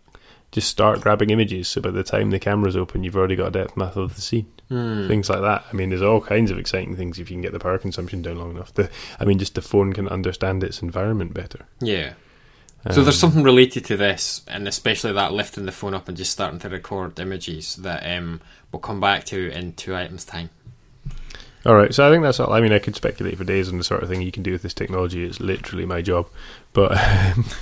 [0.52, 3.52] Just start grabbing images, so by the time the camera's open, you've already got a
[3.52, 4.46] depth map of the scene.
[4.70, 5.08] Hmm.
[5.08, 5.66] Things like that.
[5.72, 8.22] I mean, there's all kinds of exciting things if you can get the power consumption
[8.22, 8.72] down long enough.
[8.74, 11.68] The, I mean, just the phone can understand its environment better.
[11.80, 12.14] yeah.
[12.92, 16.18] So there's Um, something related to this, and especially that lifting the phone up and
[16.18, 18.42] just starting to record images that um,
[18.72, 20.50] we'll come back to in two items' time.
[21.66, 22.52] All right, so I think that's all.
[22.52, 24.52] I mean, I could speculate for days on the sort of thing you can do
[24.52, 25.24] with this technology.
[25.24, 26.28] It's literally my job,
[26.74, 27.46] but um,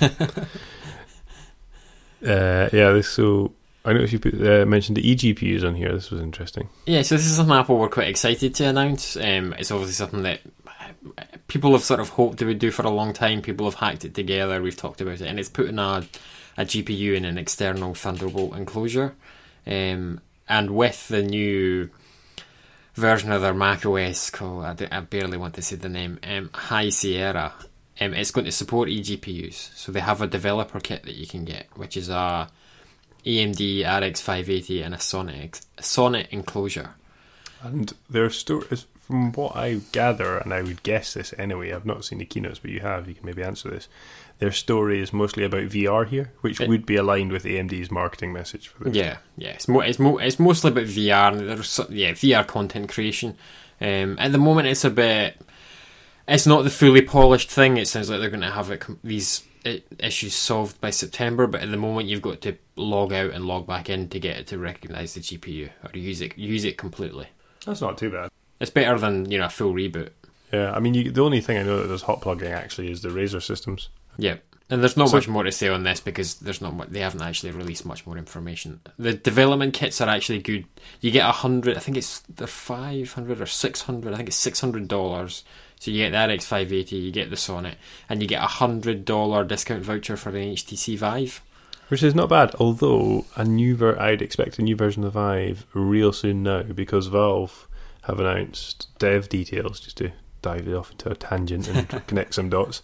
[2.26, 2.90] uh, yeah.
[2.90, 3.52] This, so
[3.84, 5.92] I noticed you put, uh, mentioned the eGPUs on here.
[5.92, 6.68] This was interesting.
[6.84, 9.16] Yeah, so this is something Apple were quite excited to announce.
[9.16, 10.40] Um, it's obviously something that
[11.52, 13.42] people have sort of hoped they would do for a long time.
[13.42, 14.62] People have hacked it together.
[14.62, 16.02] We've talked about it, and it's putting a
[16.56, 19.14] a GPU in an external Thunderbolt enclosure.
[19.66, 21.90] Um, and with the new
[22.94, 26.50] version of their Mac OS called, I, I barely want to say the name, um,
[26.52, 27.52] High Sierra,
[28.00, 29.74] um, it's going to support eGPUs.
[29.74, 32.48] So they have a developer kit that you can get, which is a
[33.24, 36.94] AMD RX 580 and a Sonnet, Sonnet enclosure.
[37.62, 41.70] And their story is from what I gather, and I would guess this anyway.
[41.70, 43.06] I've not seen the keynotes, but you have.
[43.06, 43.86] You can maybe answer this.
[44.38, 48.32] Their story is mostly about VR here, which It- would be aligned with AMD's marketing
[48.32, 48.96] message for this.
[48.96, 49.50] Yeah, yeah.
[49.50, 51.28] It's mo- it's mo- it's mostly about VR.
[51.28, 53.36] and There's yeah VR content creation.
[53.82, 55.38] Um, at the moment, it's a bit.
[56.26, 57.76] It's not the fully polished thing.
[57.76, 59.42] It sounds like they're going to have it com- these
[60.00, 61.46] issues solved by September.
[61.46, 64.38] But at the moment, you've got to log out and log back in to get
[64.38, 67.26] it to recognize the GPU or use it use it completely.
[67.66, 68.30] That's not too bad.
[68.62, 70.10] It's better than you know a full reboot.
[70.52, 73.02] Yeah, I mean, you, the only thing I know that does hot plugging actually is
[73.02, 73.88] the Razer systems.
[74.16, 74.36] Yeah.
[74.70, 77.00] And there's not So- much more to say on this because there's not mu- they
[77.00, 78.80] haven't actually released much more information.
[78.98, 80.64] The development kits are actually good.
[81.02, 84.14] You get a hundred, I think it's they're five hundred or six hundred.
[84.14, 85.44] I think it's six hundred dollars.
[85.80, 87.76] So you get the RX five eighty, you get the Sonnet,
[88.08, 91.42] and you get a hundred dollar discount voucher for an HTC Vive.
[91.88, 95.18] Which is not bad, although a new ver- I'd expect a new version of the
[95.20, 97.66] Vive real soon now because Valve
[98.02, 100.12] have announced dev details just to
[100.42, 102.82] dive it off into a tangent and connect some dots.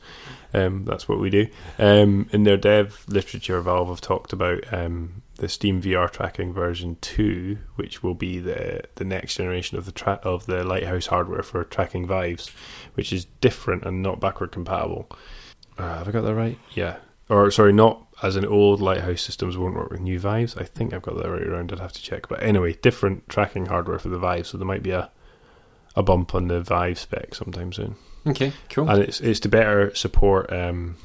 [0.54, 1.48] Um, that's what we do.
[1.78, 6.96] Um, in their dev literature, Valve have talked about um, the Steam VR tracking version
[7.00, 11.42] two, which will be the the next generation of the tra- of the Lighthouse hardware
[11.42, 12.50] for tracking Vives,
[12.94, 15.10] which is different and not backward compatible.
[15.76, 16.58] Uh, have I got that right?
[16.72, 16.96] Yeah.
[17.28, 20.56] Or sorry, not as in old Lighthouse systems won't work with new Vives.
[20.56, 21.72] I think I've got that right around.
[21.72, 22.28] I'd have to check.
[22.28, 25.10] But anyway, different tracking hardware for the Vive, so there might be a
[25.96, 27.96] a bump on the Vive spec sometime soon.
[28.26, 28.88] Okay, cool.
[28.88, 30.96] And it's it's to better support um,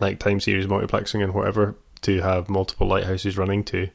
[0.00, 3.88] like time series multiplexing and whatever to have multiple lighthouses running to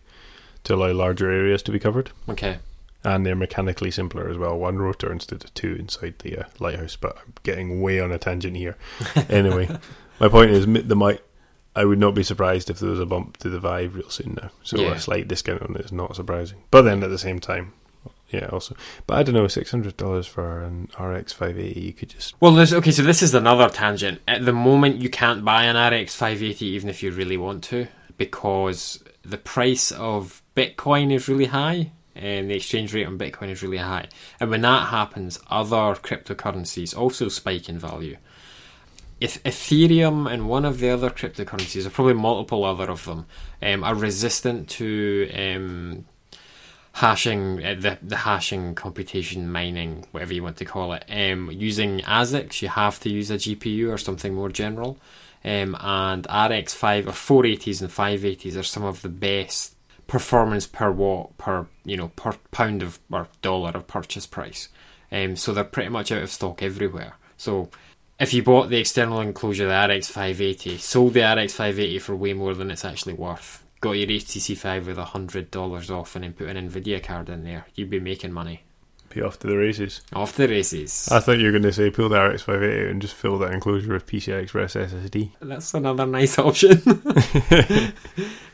[0.64, 2.12] to allow larger areas to be covered.
[2.30, 2.60] Okay,
[3.04, 4.58] And they're mechanically simpler as well.
[4.58, 6.96] One rotor instead of two inside the uh, lighthouse.
[6.96, 8.78] But I'm getting way on a tangent here.
[9.30, 9.70] anyway,
[10.20, 11.22] my point is the might.
[11.76, 14.38] I would not be surprised if there was a bump to the Vive real soon
[14.42, 14.50] now.
[14.64, 14.92] So Yeah.
[14.92, 16.60] a slight discount on it is not surprising.
[16.70, 17.74] But then at the same time,
[18.30, 18.76] yeah, also.
[19.08, 22.36] But I don't know, six hundred dollars for an RX five eighty, you could just
[22.42, 24.22] Well, there's, okay, so this is another tangent.
[24.28, 27.88] At the moment, you can't buy an RX 580 even if you really want to,
[28.18, 33.64] because the price of Bitcoin is really high, and the exchange rate on Bitcoin is
[33.64, 34.08] really high.
[34.40, 38.18] And when that happens, other cryptocurrencies also spike in value.
[39.22, 43.26] Ethereum and one of the other cryptocurrencies, or probably multiple other of them,
[43.62, 46.06] um, are resistant to um,
[46.94, 51.06] hashing uh, the the hashing computation mining whatever you want to call it.
[51.10, 54.98] Um, using ASICs you have to use a GPU or something more general.
[55.44, 60.92] Um, and RX 5 or 480s and 580s are some of the best performance per
[60.92, 64.70] watt per you know per pound of or dollar of purchase price.
[65.12, 67.16] Um, so they're pretty much out of stock everywhere.
[67.38, 67.70] So
[68.22, 72.34] if you bought the external enclosure the RX 580 sold the RX 580 for way
[72.34, 76.48] more than it's actually worth got your HTC Vive with $100 off and then put
[76.48, 78.62] an Nvidia card in there, you'd be making money.
[79.10, 80.02] be off to the races.
[80.14, 81.10] Off the races.
[81.12, 83.40] I thought you were going to say pull the RX five eighty and just fill
[83.40, 85.32] that enclosure with PCI Express SSD.
[85.42, 86.82] That's another nice option.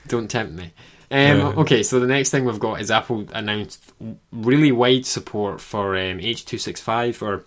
[0.07, 0.73] Don't tempt me.
[1.11, 1.59] Um.
[1.59, 3.93] Okay, so the next thing we've got is Apple announced
[4.31, 7.45] really wide support for um, H265 or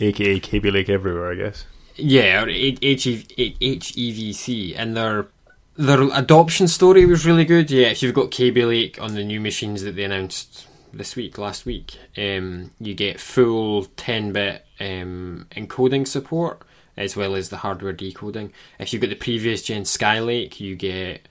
[0.00, 1.64] AKA Kaby Lake everywhere, I guess.
[1.96, 3.14] Yeah, or HEVC,
[4.76, 5.28] and their
[5.76, 7.70] their adoption story was really good.
[7.70, 11.38] Yeah, if you've got Kaby Lake on the new machines that they announced this week,
[11.38, 16.62] last week, um, you get full 10-bit um, encoding support
[16.96, 18.52] as well as the hardware decoding.
[18.78, 21.28] If you've got the previous gen Skylake, you get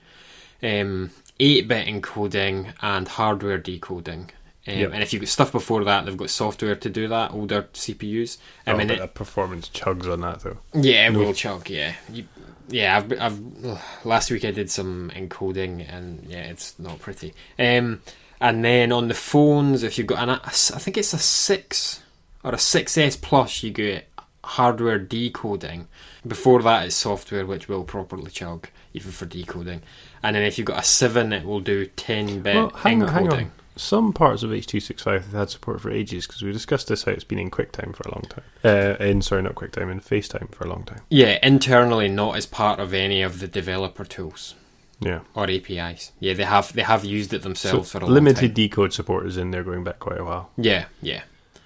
[0.62, 4.30] um, 8-bit encoding and hardware decoding.
[4.68, 4.90] Um, Yep.
[4.94, 8.38] And if you've got stuff before that, they've got software to do that, older CPUs.
[8.66, 10.58] I oh, mean, it- the performance chugs on that though.
[10.74, 11.68] yeah, it will chug.
[11.70, 12.24] Yeah, you,
[12.68, 12.96] yeah.
[12.96, 17.32] I've, I've ugh, last week I did some encoding, and yeah, it's not pretty.
[17.58, 18.02] Um,
[18.40, 22.02] and then on the phones, if you've got an, I think it's a six
[22.44, 24.08] or a 6S Plus, you get
[24.44, 25.88] hardware decoding.
[26.26, 29.82] Before that, it's software which will properly chug, even for decoding.
[30.22, 33.08] And then if you've got a seven, it will do ten bit Well, hang on,
[33.08, 33.12] encoding.
[33.32, 33.52] hang on.
[33.76, 37.24] Some parts of H265 have had support for ages because we discussed this how it's
[37.24, 38.44] been in QuickTime for a long time.
[38.64, 41.00] Uh, in sorry, not QuickTime, in FaceTime for a long time.
[41.10, 44.54] Yeah, internally, not as part of any of the developer tools.
[44.98, 45.20] Yeah.
[45.34, 46.12] or APIs.
[46.20, 49.26] Yeah, they have they have used it So themselves for a long limited decode support
[49.26, 50.50] is in there going back quite a while.
[50.56, 51.22] Yeah, yeah.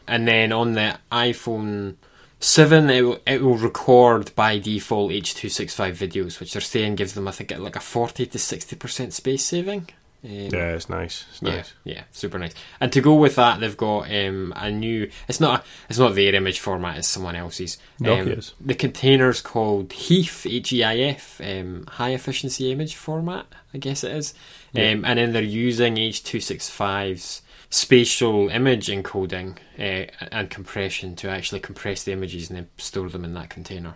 [0.08, 1.94] And then on the iPhone
[2.40, 7.28] 7, it will, it will record by default H265 videos, which they're saying gives them,
[7.28, 9.90] I think, like a 40 to 60% space saving.
[10.22, 11.24] Um, Yeah, it's nice.
[11.30, 11.72] It's yeah, nice.
[11.84, 12.52] yeah, super nice.
[12.80, 15.10] And to go with that, they've got um, a new.
[15.28, 15.60] It's not.
[15.60, 16.98] A, it's not their image format.
[16.98, 17.78] It's someone else's.
[18.00, 18.54] Um, Nokia's.
[18.60, 23.46] the container's called HEIF, H E I F, um, high efficiency image format.
[23.72, 24.34] I guess it is.
[24.72, 24.90] Yeah.
[24.90, 32.02] Um, and then they're using H265's spatial image encoding uh, and compression to actually compress
[32.02, 33.94] the images and then store them in that container.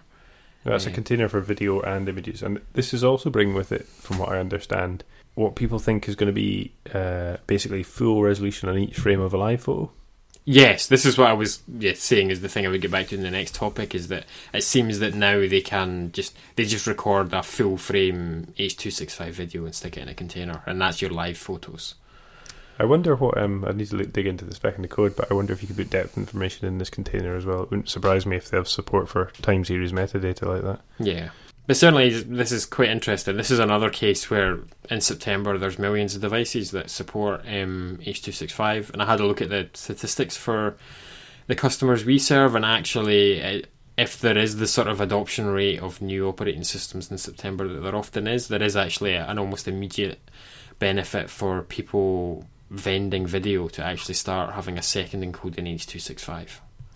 [0.64, 4.16] That's a container for video and images, and this is also bringing with it, from
[4.18, 8.78] what I understand, what people think is going to be uh, basically full resolution on
[8.78, 9.90] each frame of a live photo.
[10.46, 13.06] Yes, this is what I was yeah, saying is the thing I would get back
[13.08, 16.66] to in the next topic is that it seems that now they can just they
[16.66, 21.00] just record a full frame H265 video and stick it in a container and that's
[21.00, 21.94] your live photos.
[22.78, 25.16] I wonder what um, I need to look, dig into the spec and the code,
[25.16, 27.62] but I wonder if you could put depth information in this container as well.
[27.62, 30.80] It wouldn't surprise me if they have support for time series metadata like that.
[30.98, 31.30] Yeah.
[31.66, 33.36] But certainly this is quite interesting.
[33.36, 34.58] This is another case where
[34.90, 39.40] in September there's millions of devices that support um, H265 and I had a look
[39.40, 40.76] at the statistics for
[41.46, 43.62] the customers we serve and actually uh,
[43.96, 47.80] if there is the sort of adoption rate of new operating systems in September that
[47.80, 50.20] there often is, there is actually an almost immediate
[50.78, 56.48] benefit for people vending video to actually start having a second encoding in H265.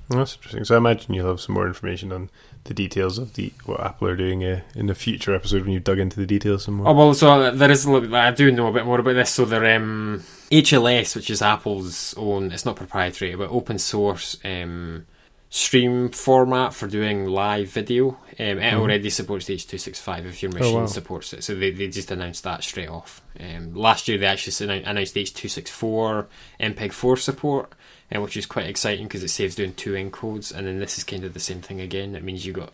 [0.09, 0.65] Well, that's interesting.
[0.65, 2.31] So I imagine you'll have some more information on
[2.65, 5.85] the details of the what Apple are doing uh, in a future episode when you've
[5.85, 6.89] dug into the details some more.
[6.89, 7.85] Oh well, so there is.
[7.85, 9.31] a little- I do know a bit more about this.
[9.31, 12.53] So they're um, HLS, which is Apple's own.
[12.53, 15.07] It's not proprietary, but open source um,
[15.51, 18.11] stream format for doing live video.
[18.41, 18.75] Um, it Mhm.
[18.75, 20.87] already supports H265 if your Oh, machine wow.
[20.87, 21.43] supports it.
[21.45, 23.21] So they, they just announced that straight off.
[23.41, 26.27] Um, last year they actually announced H264
[26.61, 27.73] MPEG-4 support,
[28.15, 30.55] uh, which is quite exciting because it saves doing two encodes.
[30.55, 32.15] And then this is kind of the same thing again.
[32.15, 32.73] It means you've got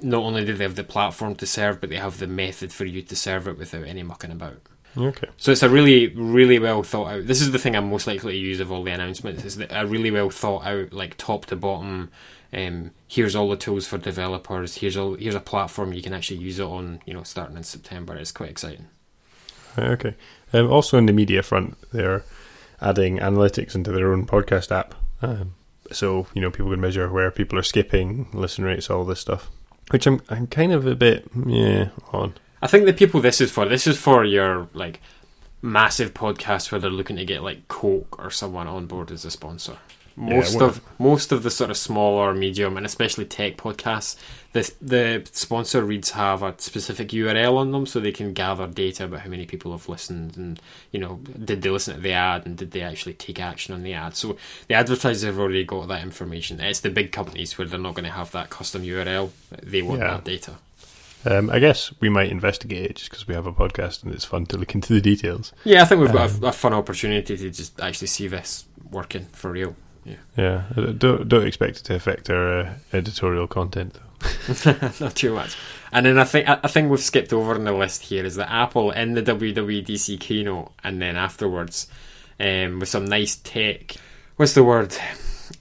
[0.00, 2.84] not only do they have the platform to serve, but they have the method for
[2.84, 4.60] you to serve it without any mucking about.
[4.96, 5.28] Okay.
[5.38, 7.26] So it's a really, really well thought out.
[7.26, 9.44] This is the thing I'm most likely to use of all the announcements.
[9.44, 12.10] Is that a really well thought out, like top to bottom.
[12.52, 14.76] Um, here's all the tools for developers.
[14.76, 15.14] Here's all.
[15.14, 17.00] Here's a platform you can actually use it on.
[17.06, 18.14] You know, starting in September.
[18.16, 18.88] It's quite exciting.
[19.78, 20.14] Okay.
[20.52, 22.22] Um, also, in the media front, they're
[22.82, 24.94] adding analytics into their own podcast app.
[25.22, 25.54] Um,
[25.90, 29.50] so you know people can measure where people are skipping, listen rates, all this stuff.
[29.90, 32.34] Which I'm I'm kind of a bit yeah on.
[32.60, 33.66] I think the people this is for.
[33.68, 35.00] This is for your like
[35.60, 39.30] massive podcasts where they're looking to get like Coke or someone on board as a
[39.30, 39.78] sponsor.
[40.16, 44.16] Most well- of most of the sort of smaller, medium, and especially tech podcasts,
[44.52, 49.04] the the sponsor reads have a specific URL on them, so they can gather data
[49.04, 50.60] about how many people have listened, and
[50.90, 53.82] you know, did they listen to the ad, and did they actually take action on
[53.82, 54.14] the ad?
[54.16, 54.36] So
[54.68, 56.60] the advertisers have already got that information.
[56.60, 59.30] It's the big companies where they're not going to have that custom URL;
[59.62, 60.08] they want Yeah.
[60.10, 60.52] that data.
[61.24, 64.24] Um, I guess we might investigate it just because we have a podcast and it's
[64.24, 65.52] fun to look into the details.
[65.62, 68.64] Yeah, I think we've got Um, a, a fun opportunity to just actually see this
[68.90, 69.76] working for real.
[70.36, 73.94] Yeah, I don't don't expect it to affect our uh, editorial content.
[73.94, 74.00] Though.
[75.00, 75.56] Not too much.
[75.92, 78.50] And then I think a thing we've skipped over in the list here is that
[78.50, 81.86] Apple in the WWDC keynote and then afterwards,
[82.40, 83.94] um, with some nice tech.
[84.36, 84.96] What's the word?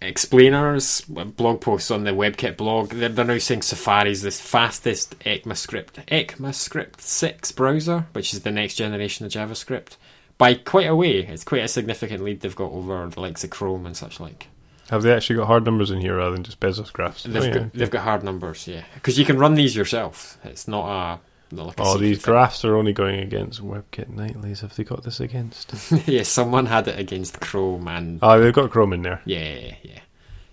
[0.02, 2.92] Explainers, blog posts on the WebKit blog.
[2.92, 8.52] They're, they're now saying Safari is the fastest ECMAScript, ECMAScript 6 browser, which is the
[8.52, 9.98] next generation of JavaScript.
[10.38, 13.50] By quite a way, it's quite a significant lead they've got over the likes of
[13.50, 14.48] Chrome and such like.
[14.92, 17.24] Have they actually got hard numbers in here rather than just Bezos graphs?
[17.24, 17.54] They've, oh, yeah.
[17.54, 20.38] got, they've got hard numbers, yeah, because you can run these yourself.
[20.44, 22.34] It's not a not like a Oh, these thing.
[22.34, 24.60] graphs are only going against WebKit nightlies.
[24.60, 25.74] Have they got this against?
[26.08, 29.22] yeah, someone had it against Chrome, and oh, they've got Chrome in there.
[29.26, 30.00] yeah, yeah,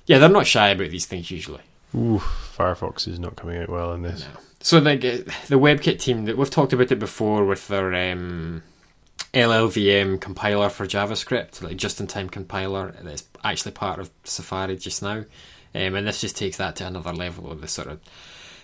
[0.07, 0.19] yeah.
[0.19, 1.63] They're not shy about these things usually.
[1.97, 4.21] Oof, Firefox is not coming out well in this.
[4.21, 4.41] No.
[4.61, 4.97] So the
[5.49, 8.63] the WebKit team that we've talked about it before with their um,
[9.35, 15.25] LLVM compiler for JavaScript, like just-in-time compiler that's actually part of Safari just now,
[15.75, 18.01] um, and this just takes that to another level of the sort of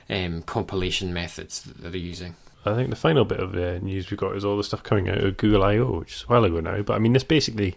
[0.09, 2.37] um, compilation methods that they're using.
[2.67, 5.19] I think the final bit of news we got is all the stuff coming out
[5.19, 6.81] of Google I/O, which is a while ago now.
[6.83, 7.77] But I mean, this basically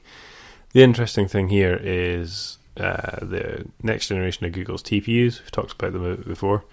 [0.71, 5.41] the interesting thing here is uh, the next generation of Google's TPUs.
[5.41, 6.63] We've talked about them before.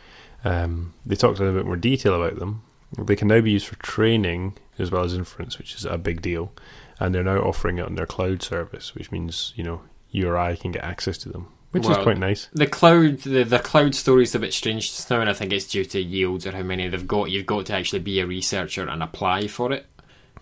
[0.44, 2.62] Um, they talked in a bit more detail about them.
[2.98, 6.22] They can now be used for training as well as inference, which is a big
[6.22, 6.52] deal.
[7.00, 10.38] And they're now offering it on their cloud service, which means you know you or
[10.38, 12.48] I can get access to them, which is quite nice.
[12.52, 15.52] The cloud, the, the cloud story is a bit strange just now, and I think
[15.52, 17.30] it's due to yields or how many they've got.
[17.30, 19.86] You've got to actually be a researcher and apply for it.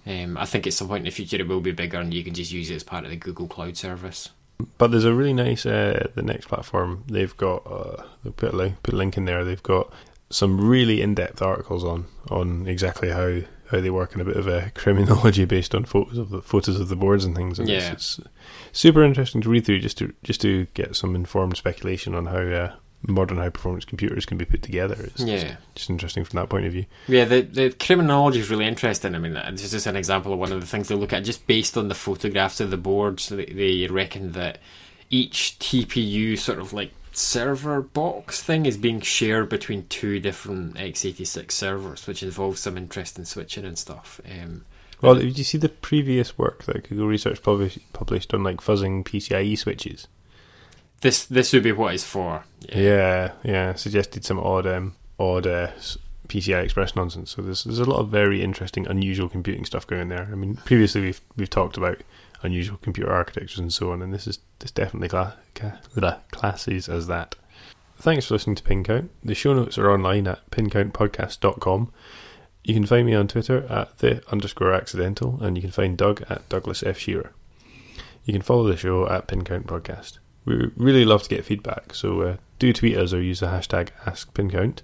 [0.07, 2.23] Um, I think at some point in the future it will be bigger, and you
[2.23, 4.29] can just use it as part of the Google Cloud service.
[4.77, 7.05] But there's a really nice uh, the next platform.
[7.09, 8.03] They've got uh,
[8.37, 9.43] put a link, put a link in there.
[9.43, 9.93] They've got
[10.33, 14.37] some really in depth articles on on exactly how how they work and a bit
[14.37, 17.59] of a Kremlinology based on photos of the photos of the boards and things.
[17.59, 17.93] And it's- Yeah.
[17.93, 18.21] it's,
[18.73, 22.39] super interesting to read through just to just to get some informed speculation on how
[22.39, 22.73] uh,
[23.07, 24.95] modern high performance computers can be put together.
[24.99, 25.57] It's just, Yeah.
[25.75, 26.87] just interesting from that point of view.
[27.09, 29.15] Yeah, the the Kremlinology is really interesting.
[29.15, 31.25] I mean, this is just an example of one of the things they look at.
[31.25, 34.59] Just based on the photographs of the boards, they, they reckon that
[35.11, 41.53] each TPU sort of like server box thing is being shared between two different x86
[41.53, 44.21] servers, which involves some interesting switching and stuff.
[44.29, 44.65] Um,
[45.01, 49.05] Well, did you see the previous work that Google Research published published on like fuzzing
[49.05, 50.07] PCIe switches?
[51.03, 52.45] this this would be what it's for.
[52.73, 55.69] Yeah, yeah, suggested some odd, um, odd uh,
[56.29, 57.33] PCI Express nonsense.
[57.33, 60.29] So there's there's a lot of very interesting, unusual computing stuff going there.
[60.33, 62.01] I mean, previously we've we've talked about
[62.43, 65.37] unusual computer architectures and so on, and this is this definitely cla-
[66.31, 67.35] classes as that.
[67.99, 69.11] Thanks for listening to Pin Count.
[69.23, 71.93] The show notes are online at pincountpodcast.com.
[72.65, 76.23] You can find me on Twitter at the underscore accidental, and you can find Doug
[76.29, 76.99] at Douglas F.
[76.99, 77.33] Shearer.
[78.25, 80.19] You can follow the show at Pin Count Podcast.
[80.45, 83.91] We really love to get feedback, so uh, do tweet us or use the hashtag
[84.05, 84.83] AskPinCount,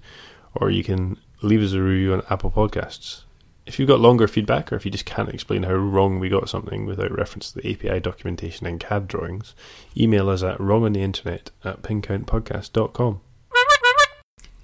[0.54, 3.22] or you can leave us a review on Apple Podcasts.
[3.68, 6.48] If you've got longer feedback, or if you just can't explain how wrong we got
[6.48, 9.54] something without reference to the API documentation and CAD drawings,
[9.94, 13.20] email us at wrongontheinternet at pincountpodcast.com.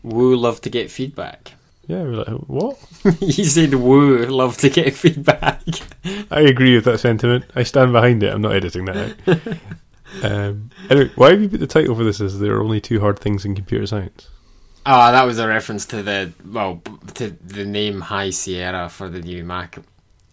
[0.02, 1.52] Woo, love to get feedback.
[1.86, 2.78] Yeah, we're like, what?
[3.20, 5.62] you said woo, love to get feedback.
[6.30, 7.44] I agree with that sentiment.
[7.54, 8.32] I stand behind it.
[8.32, 9.58] I'm not editing that out.
[10.24, 13.00] um, anyway, why have you put the title for this as There Are Only Two
[13.00, 14.30] Hard Things in Computer Science?
[14.86, 16.82] Ah, that was a reference to the well
[17.14, 19.78] to the name High Sierra for the new Mac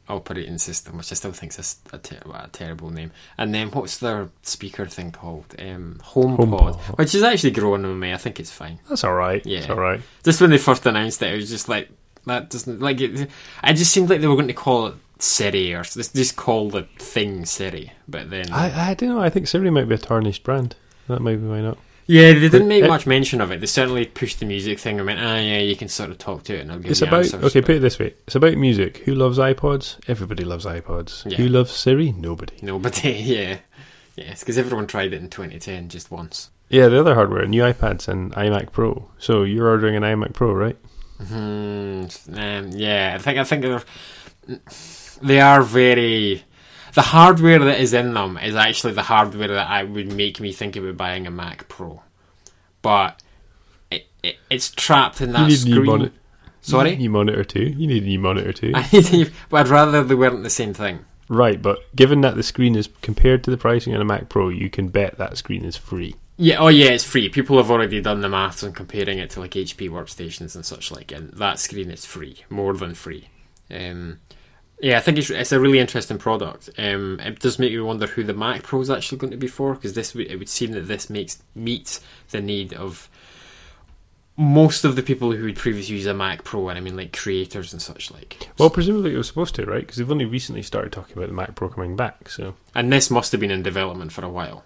[0.09, 3.11] operating system, which I still think is a, ter- a terrible name.
[3.37, 5.55] And then what's their speaker thing called?
[5.57, 6.97] Um, HomePod, HomePod.
[6.97, 8.13] which is actually growing on me.
[8.13, 8.79] I think it's fine.
[8.89, 9.45] That's all right.
[9.45, 9.59] Yeah.
[9.59, 10.01] It's all right.
[10.23, 11.89] Just when they first announced it, it was just like
[12.25, 13.29] that doesn't like it.
[13.63, 16.69] I just seemed like they were going to call it Siri or just just call
[16.69, 19.21] the thing Siri, but then I, I don't know.
[19.21, 20.75] I think Siri might be a tarnished brand.
[21.07, 21.77] That might be why not.
[22.07, 23.59] Yeah, they didn't make It- much mention of it.
[23.59, 26.43] They certainly pushed the music thing and went, ah, yeah, you can sort of talk
[26.43, 27.43] to it and I'll give It's you about answers.
[27.45, 27.59] okay.
[27.61, 28.97] but- Put it this way: it's about music.
[29.05, 29.97] Who loves iPods?
[30.07, 31.29] Everybody loves iPods.
[31.29, 31.37] Yeah.
[31.37, 32.11] Who loves Siri?
[32.11, 32.53] Nobody.
[32.61, 33.57] Nobody, yeah.
[34.15, 36.49] Yes, because everyone tried it in 2010 just once.
[36.69, 39.09] Yeah, the other hardware, new iPads and iMac Pro.
[39.17, 40.77] So you're ordering an iMac Pro, right?
[41.27, 42.05] Hmm.
[42.33, 43.83] Um, yeah, I think I think they're
[45.21, 46.43] they are very.
[46.93, 50.51] The hardware that is in them is actually the hardware that I would make me
[50.51, 52.01] think about buying a Mac Pro,
[52.81, 53.21] but
[53.89, 56.11] it, it it's trapped in that you screen.
[56.63, 57.63] Sorry, You need a new monitor too.
[57.63, 58.71] You need a new monitor too.
[58.75, 61.05] I need but I'd rather they weren't the same thing.
[61.27, 64.49] right, but given that the screen is compared to the pricing on a Mac Pro,
[64.49, 66.15] you can bet that screen is free.
[66.37, 67.29] Yeah, oh yeah, it's free.
[67.29, 70.91] People have already done the maths on comparing it to like HP workstations and such
[70.91, 73.29] like, and that screen is free, more than free.
[73.69, 74.19] Um,
[74.81, 76.69] yeah, I think it's it's a really interesting product.
[76.77, 79.47] Um, it does make me wonder who the Mac Pro is actually going to be
[79.47, 82.01] for, because this it would seem that this makes meets
[82.31, 83.07] the need of
[84.37, 87.15] most of the people who would previously use a Mac Pro, and I mean like
[87.15, 88.49] creators and such like.
[88.57, 89.81] Well, presumably it was supposed to, right?
[89.81, 92.29] Because they've only recently started talking about the Mac Pro coming back.
[92.29, 94.63] So and this must have been in development for a while.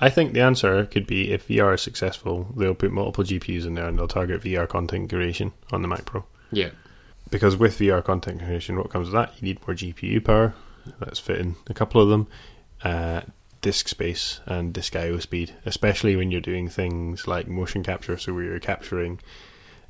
[0.00, 3.74] I think the answer could be if VR is successful, they'll put multiple GPUs in
[3.74, 6.24] there and they'll target VR content creation on the Mac Pro.
[6.50, 6.70] Yeah,
[7.32, 9.32] Because with VR content creation, what comes with that?
[9.40, 10.54] You need more GPU power.
[11.00, 12.28] That's fitting a couple of them.
[12.84, 13.22] Uh,
[13.62, 18.16] disk space and disk I/O speed, especially when you're doing things like motion capture.
[18.18, 19.18] So where you're capturing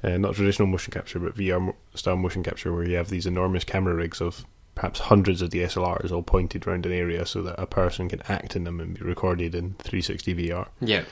[0.04, 3.64] uh, not traditional motion capture, but VR style motion capture, where you have these enormous
[3.64, 7.66] camera rigs of perhaps hundreds of DSLRs all pointed around an area, so that a
[7.66, 10.68] person can act in them and be recorded in 360 VR.
[10.80, 11.04] yeah.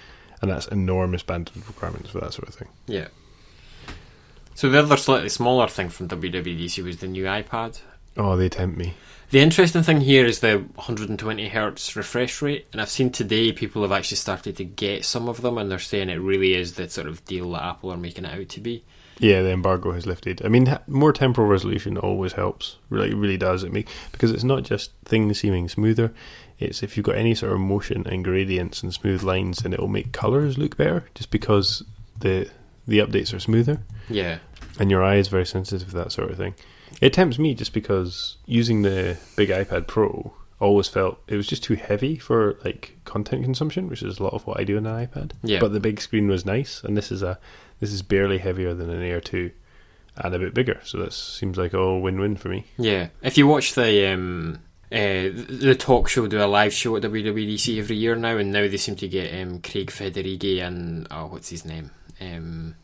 [0.43, 2.69] And that's enormous bandwidth requirements for that sort of thing.
[2.87, 3.09] Yeah.
[4.55, 7.81] So the other slightly smaller thing from WWDC was the new iPad.
[8.17, 8.95] Oh, they tempt me.
[9.31, 13.83] The interesting thing here is the 120 hertz refresh rate, and I've seen today people
[13.83, 16.91] have actually started to get some of them, and they're saying it really is the
[16.91, 18.85] sort of deal that Apple are making it out to be.
[19.21, 20.45] Yeah, the embargo has lifted.
[20.45, 22.79] I mean, more temporal resolution always helps.
[22.89, 23.63] Really, it really does.
[23.63, 26.13] It make because it's not just things seeming smoother.
[26.59, 29.79] It's if you've got any sort of motion and gradients and smooth lines, then it
[29.79, 31.05] will make colors look better.
[31.15, 31.85] Just because
[32.19, 32.51] the
[32.91, 34.39] the updates are smoother, Yeah,
[34.79, 36.55] and your eye is very sensitive to that sort of thing.
[37.01, 41.63] It tempts me just because using the big iPad Pro always felt it was just
[41.63, 44.87] too heavy for like content consumption, which is a lot of what I do on
[44.87, 45.33] an iPad.
[45.43, 45.61] Yeah.
[45.61, 47.39] But the big screen was nice, and this is a
[47.79, 49.53] this is barely heavier than an Air two,
[50.17, 50.81] and a bit bigger.
[50.85, 52.67] So that seems like a win-win for me.
[52.77, 54.59] Yeah, if you watch the um,
[54.93, 58.69] uh, the talk show, do a live show at WWDC every year now, and now
[58.69, 61.93] they seem to get um, Craig Federighi and oh, what's his name?
[62.21, 62.75] Um,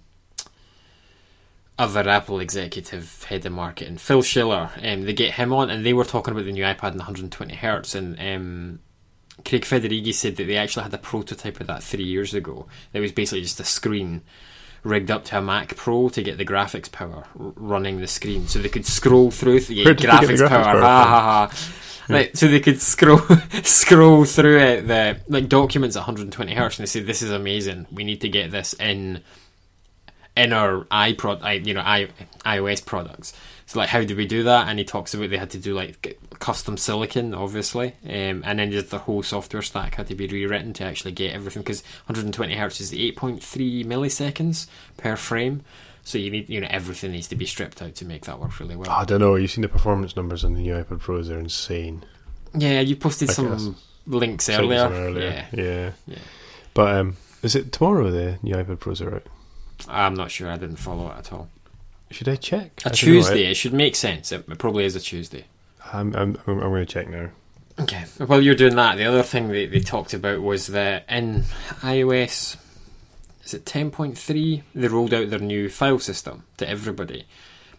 [1.78, 4.70] other Apple executive head of marketing, Phil Schiller.
[4.82, 7.54] Um, they get him on, and they were talking about the new iPad and 120
[7.54, 8.80] hertz, and um,
[9.44, 12.66] Craig Federighi said that they actually had a prototype of that three years ago.
[12.92, 14.22] It was basically just a screen
[14.84, 18.46] rigged up to a Mac Pro to get the graphics power r- running the screen,
[18.46, 20.64] so they could scroll through did the graphics, graphics power.
[20.64, 21.72] power Ha ha ha.
[22.08, 23.18] Like, so they could scroll
[23.64, 27.86] scroll through it, the like documents at 120 hertz, and they said this is amazing.
[27.90, 29.22] We need to get this in
[30.36, 31.06] in our i
[31.64, 32.08] you know, i
[32.44, 33.32] iOS products.
[33.66, 34.68] So like, how do we do that?
[34.68, 38.70] And he talks about they had to do like custom silicon, obviously, um, and then
[38.70, 42.54] just the whole software stack had to be rewritten to actually get everything because 120
[42.54, 45.64] hertz is 8.3 milliseconds per frame.
[46.04, 48.60] So you need, you know, everything needs to be stripped out to make that work
[48.60, 48.88] really well.
[48.88, 49.34] I don't know.
[49.34, 52.04] You've seen the performance numbers on the new iPad Pros; they're insane.
[52.54, 53.82] Yeah, you posted I some guess.
[54.06, 54.88] links earlier.
[54.88, 55.46] earlier.
[55.52, 56.18] Yeah, yeah, Yeah.
[56.74, 59.26] But um, is it tomorrow the new iPad Pros are out?
[59.88, 60.50] I'm not sure.
[60.50, 61.48] I didn't follow it at all.
[62.10, 62.82] Should I check?
[62.84, 63.50] A I Tuesday.
[63.50, 64.32] It should make sense.
[64.32, 65.44] It it probably is a Tuesday.
[65.92, 67.30] I, I'm I'm I'm, I'm going to check now.
[67.78, 68.04] Okay.
[68.18, 71.44] While you're doing that, the other thing they, they talked about was that in
[71.82, 72.56] iOS,
[73.44, 77.26] is it 10.3, they rolled out their new file system to everybody.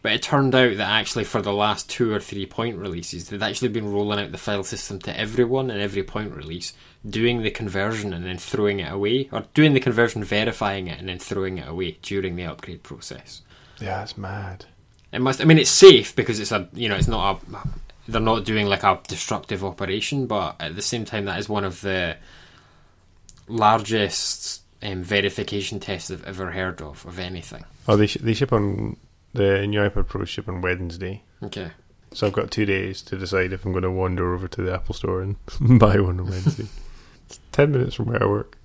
[0.01, 3.41] But it turned out that actually for the last two or three point releases, they'd
[3.43, 6.73] actually been rolling out the file system to everyone in every point release,
[7.07, 11.09] doing the conversion and then throwing it away, or doing the conversion, verifying it, and
[11.09, 13.41] then throwing it away during the upgrade process.
[13.81, 14.65] Yeah, it's mad.
[15.11, 15.41] It must.
[15.41, 16.69] I mean, it's safe because it's a.
[16.73, 17.57] You know, it's not a.
[18.07, 21.63] They're not doing like a destructive operation, but at the same time, that is one
[21.65, 22.17] of the
[23.47, 27.65] largest um, verification tests I've ever heard of of anything.
[27.87, 28.97] Oh, they sh- they ship on
[29.37, 31.23] the new iPad Pros ship on Wednesday.
[31.43, 31.71] Okay.
[32.13, 34.73] So I've got two days to decide if I'm going to wander over to the
[34.73, 35.35] Apple store and
[35.79, 36.67] buy one on Wednesday.
[37.25, 38.55] it's ten minutes from where I work.